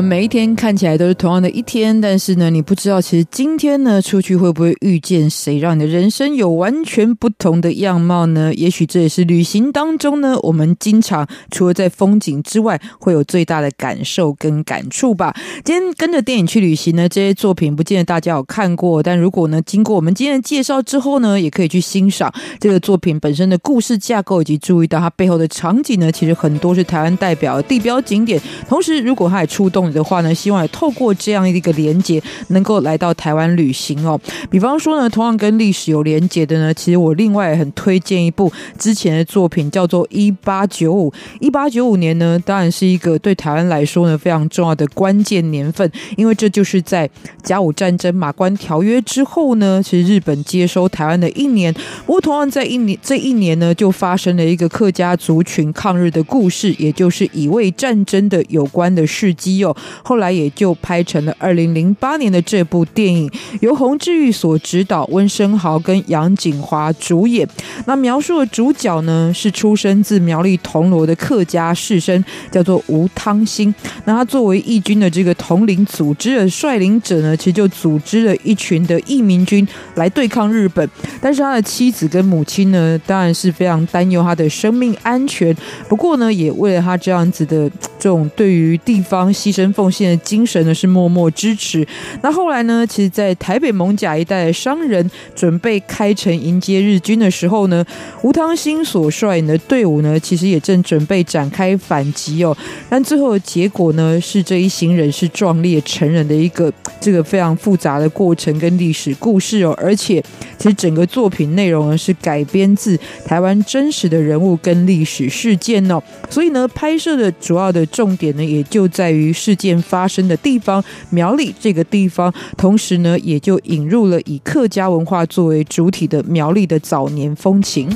[0.00, 8.54] 们每一天看起来都是同样的一天，但是呢，你不知道其实今天呢，出去会不会遇见谁，让你的人生有完全不同的样貌呢？
[8.54, 15.34] 也许这也是旅行当中呢，我们经常除了在风景之外，会有最大的感受跟感触吧。
[15.64, 28.40] 今天跟着电影去旅行呢，这些作品不见得大家有看过，但如果呢，经过我们今天的介绍之后呢，也可以去欣赏这个作品本身的故事架构，以及注意到它背后的场景呢，其实很多是台湾代表的地标景点。
[28.68, 34.18] 同时，如果它也触动的话呢，希望也透过这样一个连结，能够来到台湾旅行哦。
[34.50, 41.10] 比方说呢，同样跟历史有连接的呢，其实我另外很推荐一部之前的作品，叫做《一八九五》。
[41.40, 47.08] 一八九五年呢，当然是一个对台湾来说呢非常重要的关键年份，因为这就是在
[47.42, 51.72] 甲午战争马关条约之后呢，其实日本接收台湾的一年。
[52.06, 59.64] 不过，同样在一年这一年呢，就发生了一个客家族群抗日的故事，也就是乙未战争的有关的事迹。
[59.64, 67.46] 哦，后来也就拍成了二零零八年的这部电影，由洪志玉所执导，温昇豪跟杨谨华主演。
[67.86, 73.74] 那描述的主角呢，是出生自苗栗铜锣的客家士绅，叫做吴汤兴。
[74.04, 80.88] 那他作为义军的这个统领组织的率领者呢，其实就组织了一群的义民军来对抗日本。
[81.20, 85.56] 但是他的妻子跟母亲呢，当然是非常担忧他的生命安全。
[85.88, 89.32] 不过呢，也为了他这样子的这种对于地方。
[89.38, 91.86] 牺牲奉献的精神呢，是默默支持。
[92.22, 97.84] 那后来呢，其实，在台北艋舺一带的商人准备开城迎接日军的时候呢，
[98.22, 102.56] 吴汤兴所率领的队伍呢，其实也正准备展开反击哦。
[102.90, 109.74] 但最后的结果呢，是这一行人是壮烈成仁的一个这个非常复杂的过程跟历史故事哦。
[109.80, 110.22] 而且，
[110.58, 116.02] 其实整个作品内容呢，是改编自台湾真实的人物跟历史事件哦。
[116.28, 119.32] 所以呢，拍摄的主要的重点呢，也就在于。
[119.38, 127.90] 事件发生的地方苗栗这个地方，同时呢，也就引入了以客家文化作为主体的苗栗的早年风情。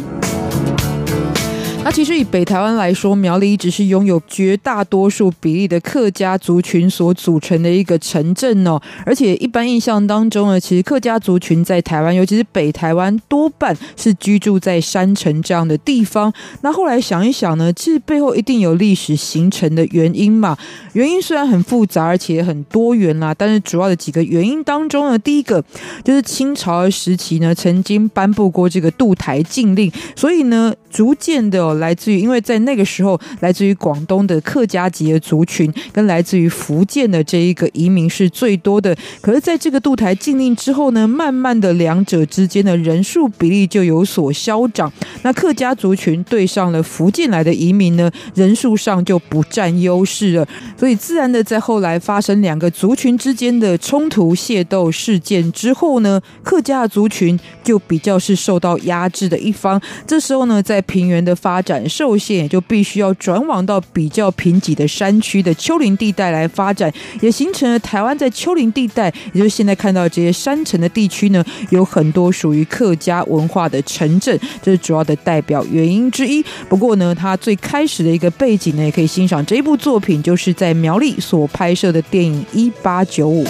[1.85, 8.81] 那其实以北台湾来说，苗栗一直是拥有绝大多数比例的客家族群所组成的一个城镇哦。
[9.05, 16.33] 而且一般印象当中呢，其实客家族群在台湾，尤其是北台湾，多半是居住在山城这样的地方。
[16.61, 20.57] 那后来想一想呢，其实背后一定有历史形成的原因嘛。
[20.93, 25.63] 原因虽然很复杂，而且很多元啦，但是主要的几个原因当中呢，第一个
[26.05, 31.73] 就是清朝时期呢，曾经颁布过这个渡台禁令，所以呢，逐渐的。
[31.75, 38.95] 来自于，因为在那个时候，来自于广东的客家籍的族群，跟来自于福建的这一个移民是最多的。
[39.21, 44.93] 可是，在这个渡台禁令之后呢，慢慢的两者之间的人数比例就有所消长。
[45.23, 50.47] 那客家族群对上了福建来的移民呢，人数上就不占优势了。
[50.77, 59.81] 所以，自然的在后来发生两个族群之间的冲突械斗事件之后呢，客家族群就比较是受到压制的一方。
[60.07, 76.45] 这时候呢，在平原的发展受限，也就必须要转往到比较贫瘠的山区的丘陵地带来发展，也形成了台湾在丘陵地带，也就是现在看到这些山城的地区呢，有很多属于客家文化的城镇，这是主要的代表原因之一。
[76.69, 83.45] 不过呢，它最开始的一个背景呢，也可以欣赏这一部作品，就是在苗栗所拍摄的电影《一八九五》。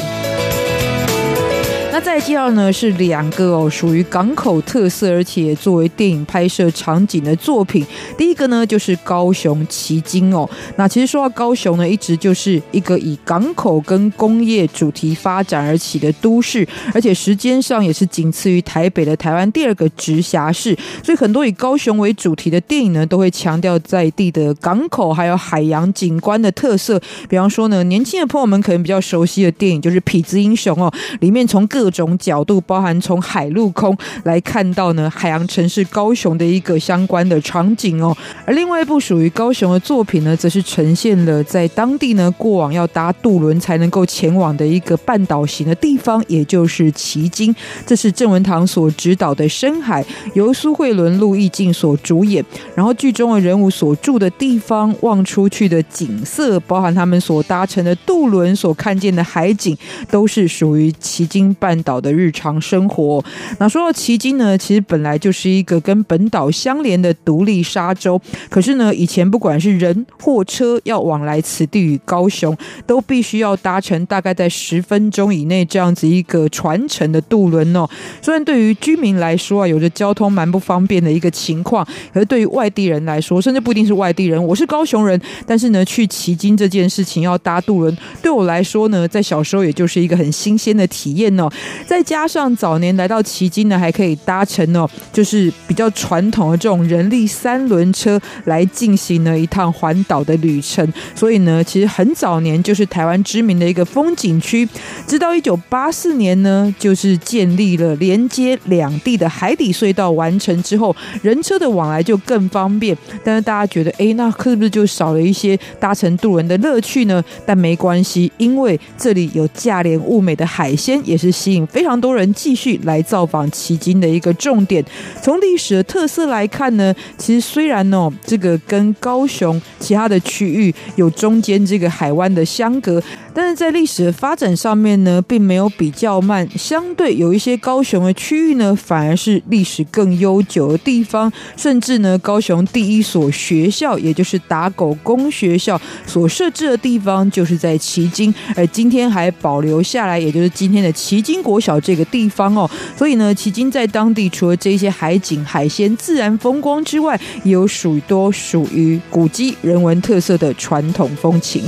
[1.93, 7.85] 那再介绍呢是两个哦，属于港口特色，而且作为电影拍摄场景的作品。
[8.17, 10.49] 第一个呢就是高雄旗津哦。
[10.77, 20.75] 那其实说到高雄呢，一直就是一个以港口跟工业主题发展而起的都市，而且时间上也是仅次于台北的台湾第二个直辖市。
[21.05, 26.99] 所以很多以高雄为主题的电影呢，都会强调在地的港口还有海洋景观的特色。
[27.29, 30.91] 比方说呢，年轻的朋友们可能比较熟悉的电影就是《痞子英雄》哦，
[31.21, 38.17] 里面从各各种角度，包含从海陆空来看到呢海洋城市高雄的一个相关的场景哦。
[38.47, 47.53] 而另外一部属于高雄的作品呢，则是呈现了在当地呢过往要搭渡轮才能够前往的一个半岛型的地方，也就是旗津。
[47.85, 50.01] 这是郑文堂所执导的《深海》，
[50.35, 52.45] 由苏慧伦、陆毅静所主演。
[52.77, 59.77] 然后剧中的人物所住的地方，望出去的景色，包含他们所搭乘的渡轮所看见的海景，
[60.09, 63.25] 都是属于旗津半半岛的日常生活。
[63.59, 68.21] 那说到旗津呢，其实本来就是一个跟本岛相连的独立沙洲。
[68.51, 72.55] 可是呢，以前不管是人或车要往来此地与高雄，
[72.87, 77.89] 都必须要搭乘大概在十分钟以内这样子一个传承的渡轮哦。
[78.21, 91.49] 虽然对于居民来说啊，有着交通蛮不方便的一个情况，可是对于外地人来说，甚至不一定是外地人，我是高雄人，但是呢，去旗津这件事情要搭渡轮，对我来说呢，在小时候也就是一个很新鲜的体验哦。
[91.87, 104.69] 再加上早年来到旗津呢，还可以搭乘哦，就是比较传统的这种人力三轮车来进行了一趟环岛的旅程，所以呢，其实很早年就是台湾知名的一个风景区。
[105.07, 112.97] 直到一九八四年呢，就是建立了连接两地的海底隧道完成之后，人车的往来就更方便。
[113.25, 117.23] 但是大家觉得，哎，那是不是就少了一些搭乘渡轮的乐趣呢？
[117.45, 124.85] 但没关系，因为这里有价廉物美的海鲜，也是吸引非常多人继续来造访迄今的一个重点。
[125.23, 133.03] 从历史的特色来看呢，其实虽然呢，这个跟高雄其他的区域有中间这个海湾的相隔，
[133.35, 136.47] 但是在历史的发展上面呢，并没有比较慢。
[136.57, 152.71] 相对有一些高雄的区域呢，反而是历史更悠久的地方，甚至呢，高雄第一所学校，也就是打狗公学校所设置的地方，就是在旗津，而今天还保留下来，也就是今天的旗津国小这个地方哦。
[152.97, 161.63] 所以呢，旗津在当地除了这些海景、海鲜、自然风光之外，也有许多属于古迹、人文特色的传统风情。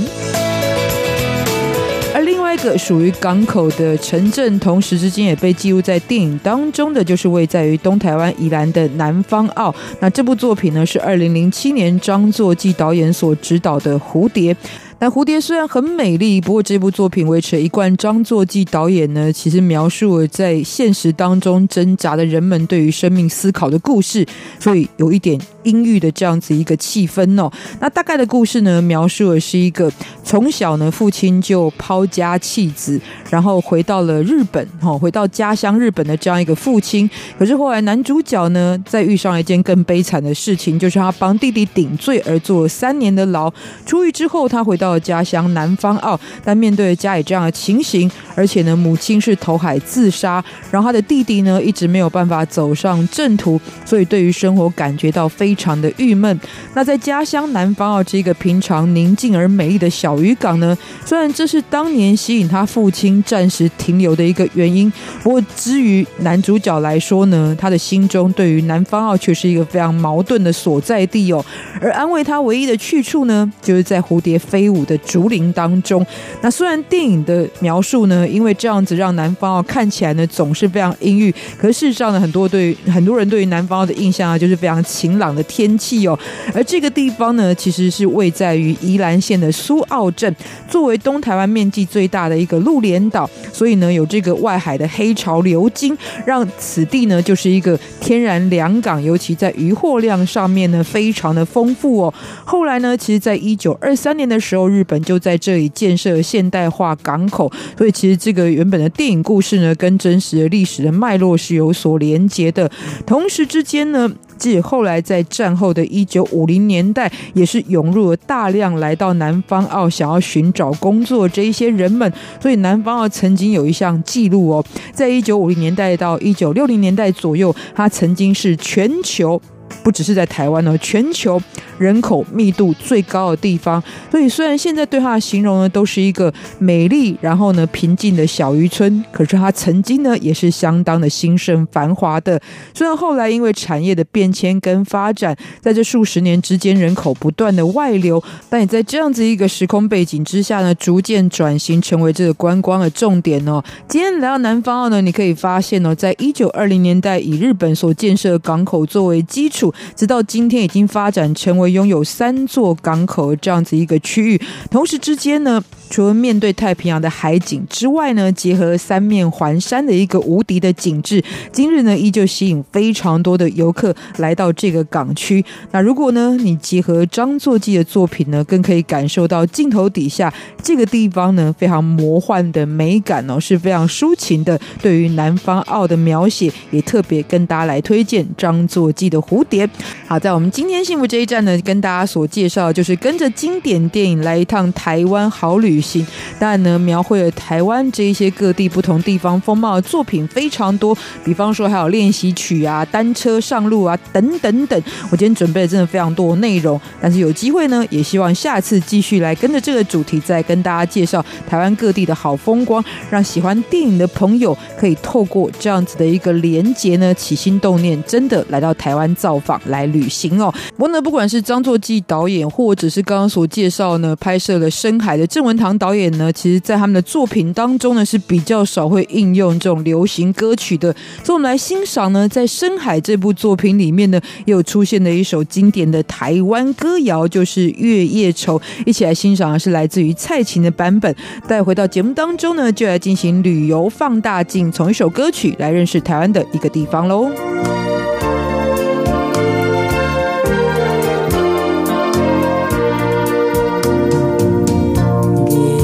[2.57, 9.75] 这个属于港口的城镇，同时之间也被记录在电影当中的，就是位在于东台湾宜兰的南方澳。
[9.99, 14.53] 那这部作品呢，是二零零七年张作骥导演所执导的《蝴蝶》。
[14.97, 24.25] 但蝴蝶虽然很美丽，不过这部作品维持了一贯张作骥导演呢，其实描述了在现实当中挣扎的人们对于生命思考的故事，
[24.57, 27.51] 所以有一点阴郁的这样子一个气氛哦。
[27.81, 29.91] 那大概的故事呢，描述的是一个
[30.23, 37.07] 从小呢父亲就抛家弃子，然后回到了日本，哈，回到家乡日本的这样一个父亲。
[37.37, 43.51] 可是后来男主角呢，在遇上一件更悲惨的事情，就是他帮弟弟顶罪而坐了三年的牢，
[43.85, 44.94] 出狱之后他回到。
[44.95, 56.39] 到家乡南方澳，但面对家里这样的情形，而且呢，母亲是投海自杀，然后他的弟弟呢，一直没有办法走上正途，所以对于生活感觉到非常的郁闷。
[56.73, 64.91] 那在家乡南方澳这个平常宁静而美丽的小渔港呢，虽然这是当年吸引他父亲暂时停留的一个原因，
[65.21, 71.43] 不过至于男主角来说呢，他的心中对于南方澳却是一个非常矛盾的所在地哦。
[71.81, 76.05] 而安慰他唯一的去处呢，就是在蝴蝶飞舞的竹林当中，
[76.41, 86.17] 那虽然电影的描述呢，因为这样子让南方啊看起来呢总是非常阴郁，可是事实上呢，很多对很多人对于南方的印象啊，就是非常晴朗的天气哦。
[86.53, 90.35] 而这个地方呢，其实是位在于宜兰县的苏澳镇，
[90.67, 102.13] 作为东台湾面积最大的一个陆连岛，所以呢有这个外海的黑潮流经，让此地呢就是一个天然良港，尤其在渔获量上面呢非常的丰富哦。
[102.43, 104.64] 后来呢，其实在一九二三年的时候。
[104.67, 112.69] 日本就在这里建设现代化港口，所以其实这个原本的电影故事呢，跟真实的历史的脉络是有所连接的。
[113.05, 122.11] 同时之间呢，即后来在战后的一九五零年代，也是涌入了大量来到南方澳想要寻找工作这一些人们。
[122.41, 129.41] 所以南方澳曾经有一项记录哦，在一九五零年代到一九六零年代左右，它曾经是全球
[129.83, 131.41] 不只是在台湾哦，全球
[131.77, 133.81] 人口密度最高的地方。
[134.09, 142.41] 所以虽然现在对它的形容呢，都是一个美丽然后呢平静的小渔村，可是它曾经呢也是相当的兴盛繁华的。
[142.73, 153.63] 虽然后来因为产业的变迁跟发展，在这数十年之间，人口不断的外流，但也在这样子一个时空背景之下呢，逐渐转型成为这个观光的重点哦。
[153.87, 159.54] 今天来到南方澳呢，你可以发现哦，在一九二零年代以日本所建设的港口作为基础，
[159.95, 164.41] 直到今天已经发展成为拥有三座港口这样子一个区域。
[164.69, 175.43] 同时之间呢，除了面对太平洋的海景之外呢，结合三面环山的一个无敌的景致，今日呢依旧吸引非常多的游客来到这个港区。
[175.71, 184.59] 那如果呢你结合张作骥的作品呢，更可以感受到镜头底下这个地方呢非常魔幻的美感哦，是非常抒情的。
[184.81, 189.65] 对于南方澳的描写，也特别跟大家来推荐张作骥的《蝴蝶》。
[190.07, 196.05] 好，在我们今天幸福这一站呢，跟大家所介绍的就是跟着经典电影来一趟台湾好旅旅行。
[196.39, 204.81] 当然呢，描绘了台湾这一些各地不同地方风貌的作品非常多，比方说还有练习曲啊、单车上路啊等等等。
[205.09, 220.53] 我今天准备了真的非常多内容，但是有机会呢，也希望下次继续来跟着这个主题，再跟大家介绍台湾各地的好风光，让喜欢电影的朋友可以透过这样子的一个连结呢，起心动念，真的来到台湾造访来旅行哦。
[220.77, 230.93] 不过呢，不管是张作骥导演，或者是刚刚所介绍呢，拍摄了《深海》的郑文堂导演呢，其实在他们的作品当中呢，是比较少会应用这种流行歌曲的。
[231.23, 238.59] 所以，我们来欣赏呢，在《深海》这部作品里面呢，又出现的一首经典的台湾歌谣，就是《月夜愁》。
[238.85, 241.15] 一起来欣赏的是来自于蔡琴的版本。
[241.47, 247.29] 待回到节目当中呢，就来进行旅游放大镜，从一首歌曲来认识台湾的一个地方喽。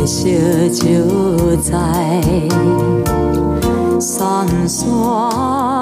[0.02, 0.26] 夜色
[0.70, 1.72] 就在
[4.00, 4.90] 山山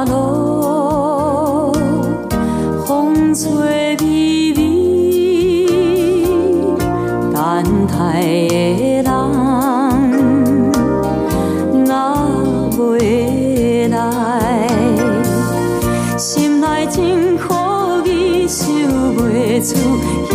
[0.07, 1.71] 路，
[2.85, 4.57] 风吹微微，
[7.31, 9.09] 等待的人
[11.85, 11.89] 若
[12.77, 13.97] 未来，
[16.17, 17.55] 心内真可
[18.05, 18.67] 疑，想
[19.15, 20.28] 袂出。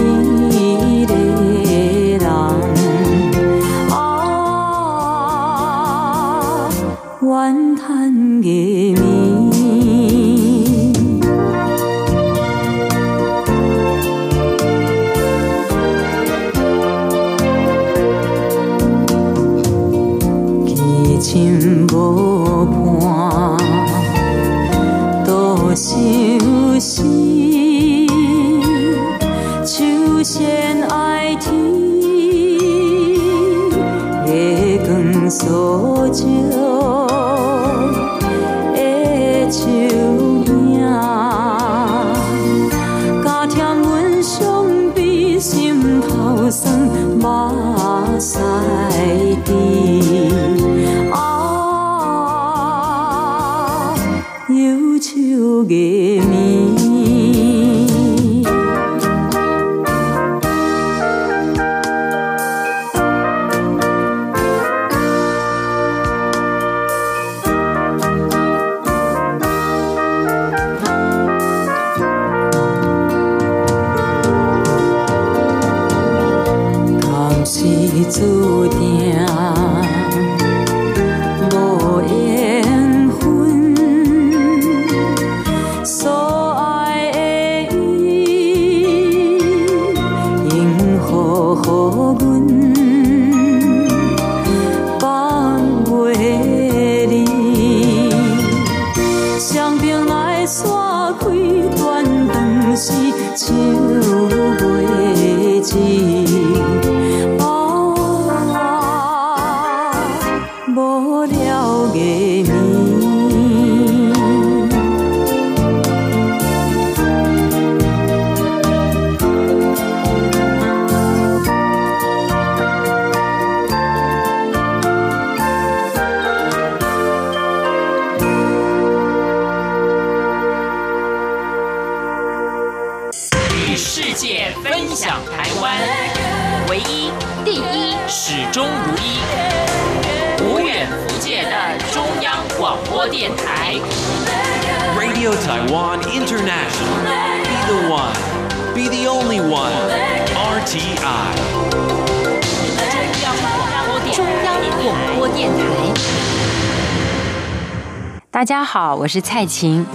[158.45, 159.87] 大家好，我是蔡琴。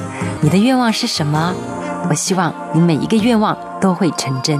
[0.41, 1.53] 你的愿望是什么？
[2.09, 4.57] 我希望你每一个愿望都会成真。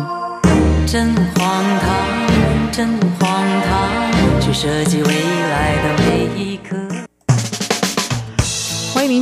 [0.86, 2.88] 真荒唐，真
[3.20, 6.79] 荒唐，去设计未来的每一刻。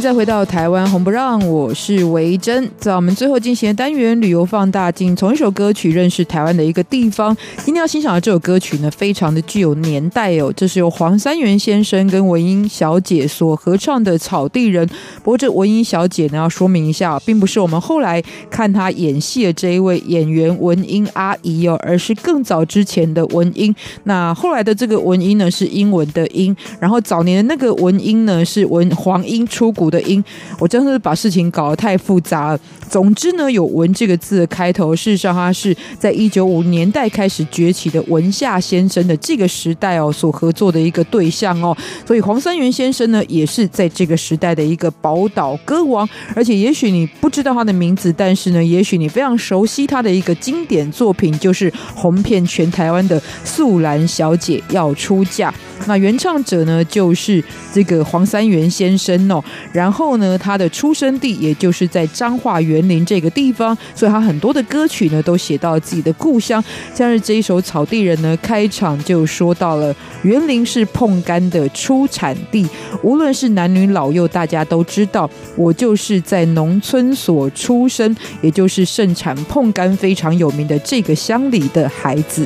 [0.02, 2.70] 再回到台湾红不让，我是维珍。
[2.78, 7.36] 在我们最后进行单元旅游放大镜，从一首歌曲认识台湾的一个地方。
[7.66, 10.52] 今天要欣赏的这首歌曲呢，非常的具有年代哦。
[10.56, 14.88] 这是由黄三元先生跟文英小姐所合唱的《草地人》。
[15.24, 23.74] 不过这文英小姐呢，要说明一下，并不是我们后来看她演戏的这一位演员文英阿姨哦，而是更早之前的文英。
[24.06, 29.68] 那后来的这个文英呢，是英文的英，然后早年的那个文英呢，是文黄英出。
[29.68, 30.24] 出谷的音，
[30.60, 32.60] 我真的是把事情搞得太复杂了。
[32.90, 41.76] 总之呢，有“文”这个字开头，事实上它是在一九五年代开始崛起的文夏先生的这个时代哦，所合作的一个对象哦。
[42.06, 46.08] 所以黄三元先生呢，也是在这个时代的一个宝岛歌王。
[46.36, 55.52] 而且也许你不知道他的名字，但是呢，也许你非常熟悉他的一个经典作品，就是红遍全台湾的《素兰小姐要出嫁》。
[55.86, 59.44] 那原唱者呢，就是这个黄三元先生哦。
[59.72, 66.64] 然后呢，他的出生地也就是在彰化园林这个地方，所以他很多的歌曲呢都写到自己的故乡。
[66.94, 72.68] 像是这一首《草地人》呢，开场就说到了园林是椪柑的出产地，
[73.02, 82.46] 无论是男女老幼，大家都知道，我就是在农村所出生，也就是盛产椪柑非常有名的这个乡里的孩子。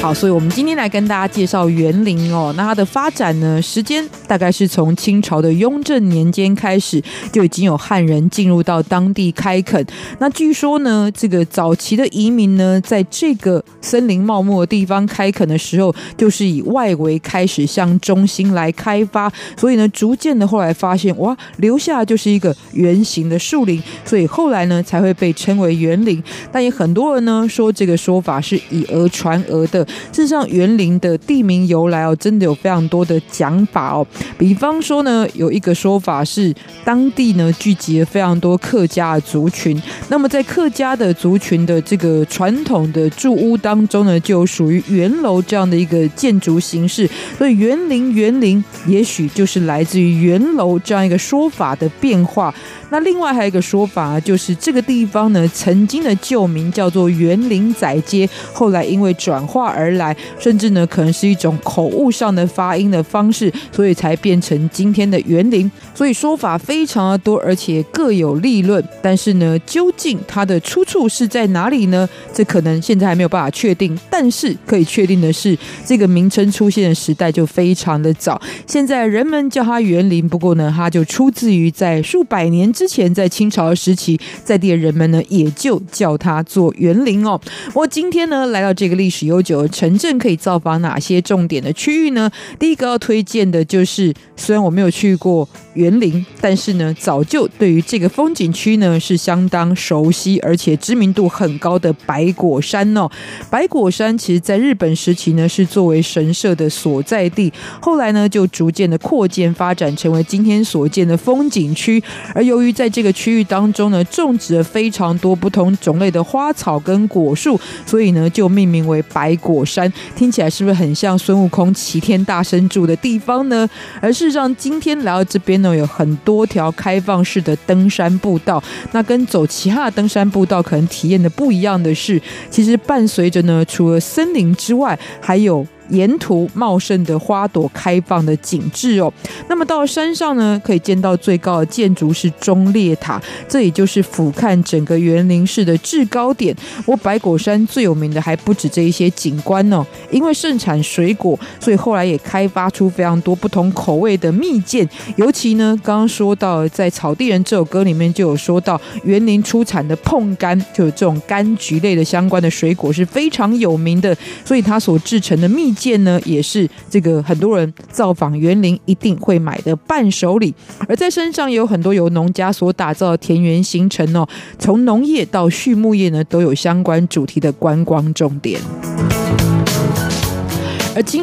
[0.00, 2.54] 好，所以我们今天来跟大家介绍园林哦。
[2.56, 9.84] 那它的发展呢，时间大概是从清朝的雍正年间开始，就已经有汉人进入到当地开垦。
[10.18, 19.30] 那据说呢，这个早期的移民呢，在这个森林茂密的地方开垦的时候，就是以外围开始向中心来开发。
[19.54, 26.22] 所以呢，逐渐的后来发现，哇，留下就是一个圆形的树林，所以后来呢，才会被称为园林。
[26.50, 29.86] 但也很多人呢说，这个说法是以讹传讹的。
[30.12, 34.06] 事实上，园林的地名由来哦，真的有非常多的讲法哦。
[34.38, 39.80] 比方说呢，有一个说法是，当地呢聚集了非常多客家族群。
[40.08, 47.08] 那么在客家的族群的这个传统的住屋当中呢，就属于圆楼这样的一个建筑形式。
[47.38, 52.54] 所以园林园林，也许就是来自于圆楼这样一个说法的变化。
[52.92, 65.70] 那另外还有一个说法，就是这个地方呢，曾经的旧名叫做园林仔街，后来因为转化而来，甚至呢可能是一种口误上的发音的方式，所以才变成今天的园林。
[65.94, 68.82] 所以说法非常的多，而且各有立论。
[69.02, 72.08] 但是呢，究竟它的出处是在哪里呢？
[72.32, 73.98] 这可能现在还没有办法确定。
[74.10, 75.56] 但是可以确定的是，
[75.86, 78.40] 这个名称出现的时代就非常的早。
[78.66, 87.40] 现在人们叫它园林，不过呢，它就出自于在数百年之前，在清朝的时期，在地的人们呢，也就叫它做园林哦。
[87.74, 92.30] 我今天呢，来到这个历史悠久城镇，可以造访哪些重点的区域呢？
[92.58, 103.08] 第一个要推荐的就是，虽然我没有去过园林，但是呢，早就对于这个风景区呢是相当熟悉，而且知名度很高的白果山哦。
[103.48, 112.02] 白果山其实在日本时期呢，是作为神社的所在地，后来呢，就逐渐的扩建发展，成为今天所见的风景区，
[112.34, 119.92] 而由于在这个区域当中呢，种植了非常多不同种类的花草跟果树，所以呢，就命名为白果山。
[120.16, 123.68] 听起来是不是很像孙悟空齐天大圣住的地方呢？
[124.00, 128.62] 而事实上，今天来到这边呢，有很多条开放式的登山步道。
[128.92, 135.66] 那跟走其他的登山步道可能体验的不一样的是，其实伴随着呢，除了森林之外，还有。
[135.90, 139.12] 沿途茂盛的花朵开放的景致哦，
[139.48, 146.54] 那么到山上呢，可以见到最高的建筑是中列塔，这也就是俯瞰整个园林市的制高点。
[146.86, 154.88] 我百果山最有名的还不止这一些景观呢，因为盛产水果，所以后来也开发出非常多不同口味的蜜饯。
[155.16, 165.74] 尤其呢，刚刚说到在《草地人》这首歌里面就有说到，园林出产的椪柑，就有这种柑橘类的相关的水果是非常有名的，所以它所制成的蜜。
[165.80, 170.54] 件呢，也是这个很多人造访园林一定会买的伴手礼。
[170.86, 174.28] 而在山上也有很多由农家所打造的田园行程哦，
[174.58, 178.60] 从农业到畜牧业呢，都有相关主题的观光重点。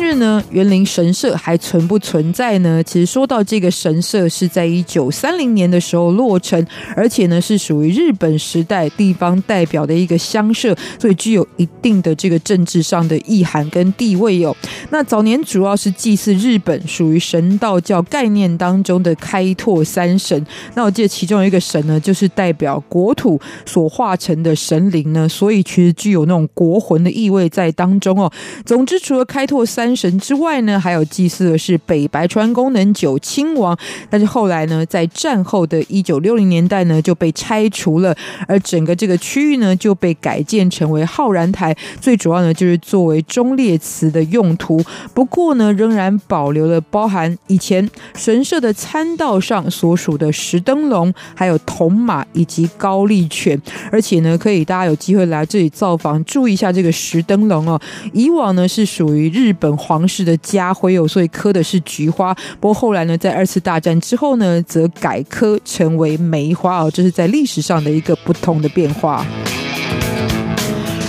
[0.08, 2.82] 而今日日呢，园林神社还存不存在呢？
[2.82, 14.56] 其实说到这个神社，是在一九三零年的时候落成，而且呢是属于日本时代地方代表的一个乡社，所以具有一定的这个政治上的意涵跟地位哦。
[14.92, 20.42] 那早年主要是祭祀日本属于神道教概念当中的开拓三神。
[20.74, 28.32] 那我记得其中一个神呢，就是代表国土所化成的神灵呢，所以其实具有那种国魂的意味在当中哦。
[28.66, 33.76] 总之，除了开拓三神之外呢，还有祭祀的是北白川宫能久亲王。
[34.10, 38.16] 但是后来呢，在战后的一九六零年代呢，就被拆除了，
[38.48, 41.76] 而整个这个区域呢，就被改建成为浩然台。
[42.00, 44.80] 最主要呢，就是作为忠烈祠的用途。
[45.16, 53.60] 不过呢，仍然保留了包含以前神社的参道上所属的石灯笼，还有铜马以及高丽犬。
[53.92, 57.80] 而且呢，可以大家有机会来这里造访，注意一下这个石灯笼哦。
[58.14, 62.34] 以往呢是属于日本皇室的家徽哦，所以刻的是菊花。
[62.60, 69.26] 不过后来呢，在二次大战之后呢，则改刻成为梅花哦，这是在历史上的一个不同的变化。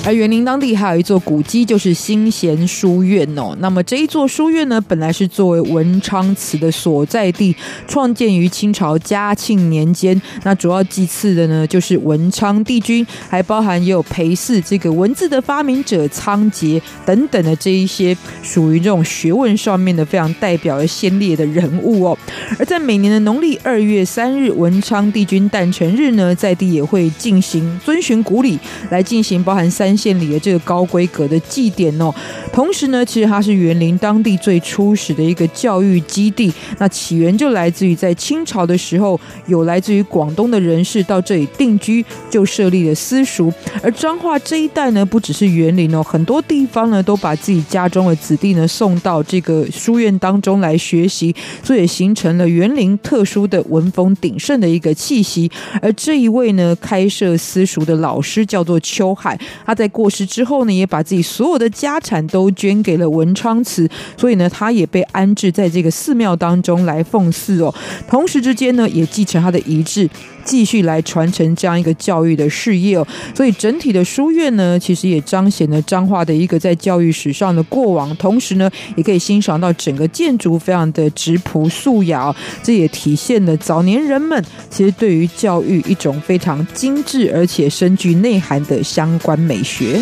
[0.04, 3.54] 而园林当地还有一座古迹，就是新贤书院哦。
[3.58, 7.54] 那么这一座书院呢，本来是作为文昌祠的所在地，
[7.86, 10.18] 创建于清朝嘉庆年间。
[10.44, 22.16] 那主要祭祀的呢，就是文昌帝君，还包含也有陪祀这个文字的发明者仓颉等等的这一些属于这种学问上面的非常代表的先烈的人物哦。
[22.58, 29.97] 而在每年的农历二月三日，文昌帝君诞辰日呢，在地也会进行遵循古礼来进行包含三。
[29.98, 32.14] 县里的这个高规格的祭典哦，
[32.52, 36.52] 同时呢，其实它是园林当地最初始的一个教育基地。
[36.78, 43.52] 那起源就来自于在清朝的时候，有来自于广东的人士到这里定居，就设立了私塾。
[43.82, 51.34] 而彰化这一带呢，不只是园林哦，很多地方呢都把自己家中的子弟呢送到这个书院当中来学习，
[51.64, 55.50] 所以也形成了园林特殊的文风鼎盛的一个气息。
[55.82, 59.77] 而这一位呢，开设私塾的老师叫做邱海，他。
[59.78, 67.72] 在过世之后呢，也把自己所有的家产都捐给了文昌祠，所以呢，他也被安置在这个寺庙当中来奉祀哦。
[68.08, 70.10] 同时之间呢，也继承他的遗志，
[70.48, 73.06] 继续来传承这样一个教育的事业哦。
[73.34, 78.16] 所以整体的书院呢，其实也彰显了彰化的一个在教育史上的过往。
[78.16, 90.00] 同时呢，也可以欣赏到整个建筑非常的质朴素雅，这也体现了早年人们其实对于教育一种非常精致而且深具内涵的相关美学。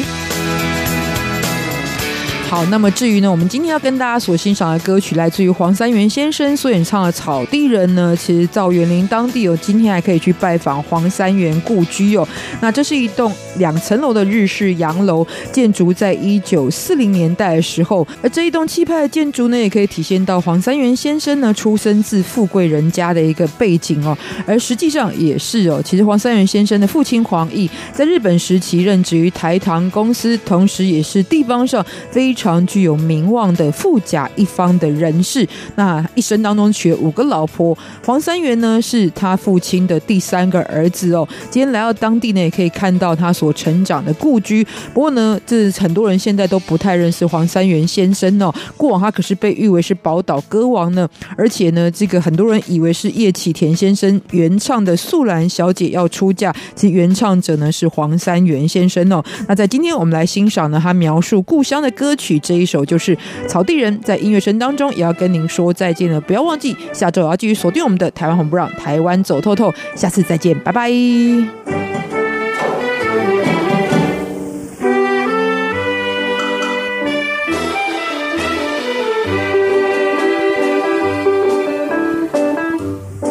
[2.48, 8.16] 好，那么至于呢，我们今天要跟大家所欣赏的歌曲，来自于黄三元先生所演唱的《草地人》呢。
[8.16, 12.26] 其实赵元林当地哦，今天还可以去拜访黄三元故居哦。
[12.60, 18.06] 那这是一栋两层楼的日式洋楼，建筑在一九四零年代的时候。
[18.22, 24.16] 而这一栋气派的建筑呢，也可以体现到黄三元先生呢出生自富贵人家的一个背景哦。
[24.46, 32.35] 而实际上也是哦，其实黄三元先生的父亲黄毅在日本时期任职于台糖公司，同时也是地方上非。
[32.36, 37.76] 常具有名望的富甲一方的人士，那一生当中娶了五个老婆。
[38.04, 41.26] 黄三元呢，是他父亲的第三个儿子哦。
[41.50, 44.62] 今天来到当地呢，也可以看到他所成长的故居。
[44.92, 48.54] 不过呢，这很多人现在都不太认识黄三元先生哦。
[48.76, 51.08] 过往他可是被誉为是宝岛歌王呢，
[51.38, 59.24] 而且呢，这个很多人以为是叶启田先生原唱的《素兰小姐要出嫁》，其原唱者呢是黄三元先生哦。
[59.48, 62.25] 那在今天我们来欣赏呢，他描述故乡的歌曲。
[62.26, 63.14] 曲这一首就是
[63.46, 66.20] 《草地人》，在音乐声当中也要跟您说再见了。
[66.20, 69.72] 不要忘记下周也要继续锁定我们的台湾红不让，台湾走透透。
[69.94, 70.90] 下次再见，拜拜。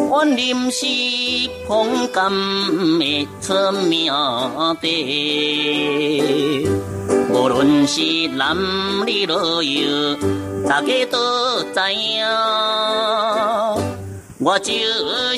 [0.08, 0.86] 我临时
[1.68, 2.30] 捧柑
[2.98, 4.86] 的村庙的。
[7.30, 8.56] 无论是男
[9.06, 10.16] 女老幼，
[10.68, 12.24] 大家都知影，
[14.38, 14.72] 我就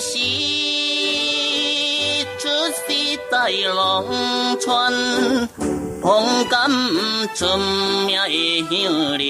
[0.01, 0.19] 是
[2.39, 3.77] 出世在农
[4.61, 4.69] 村，
[6.01, 6.49] 捧柑
[7.35, 7.45] 出
[8.07, 8.29] 名的
[8.71, 9.25] 乡里。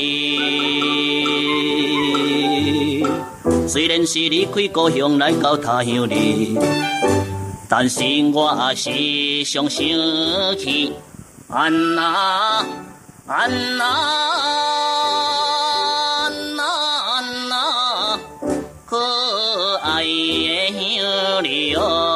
[3.66, 6.58] 虽然是离开故乡来到他乡里，
[7.68, 8.90] 但是我还是
[9.44, 9.86] 常想
[10.58, 10.92] 起。
[11.50, 12.62] 安娜，
[13.26, 13.86] 安娜，
[16.26, 18.18] 安娜，安娜，
[18.84, 21.80] 可爱的乡里哦。
[21.80, 22.07] 你是员林人？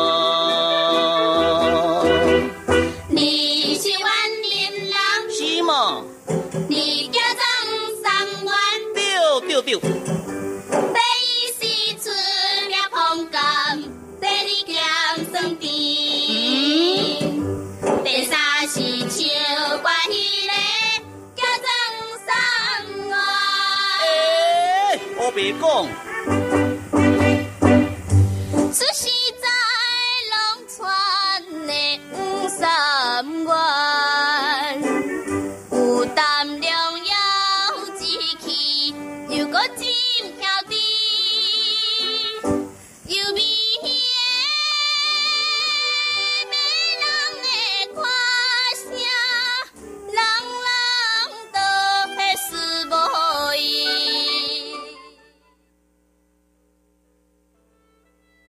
[25.35, 25.89] 别动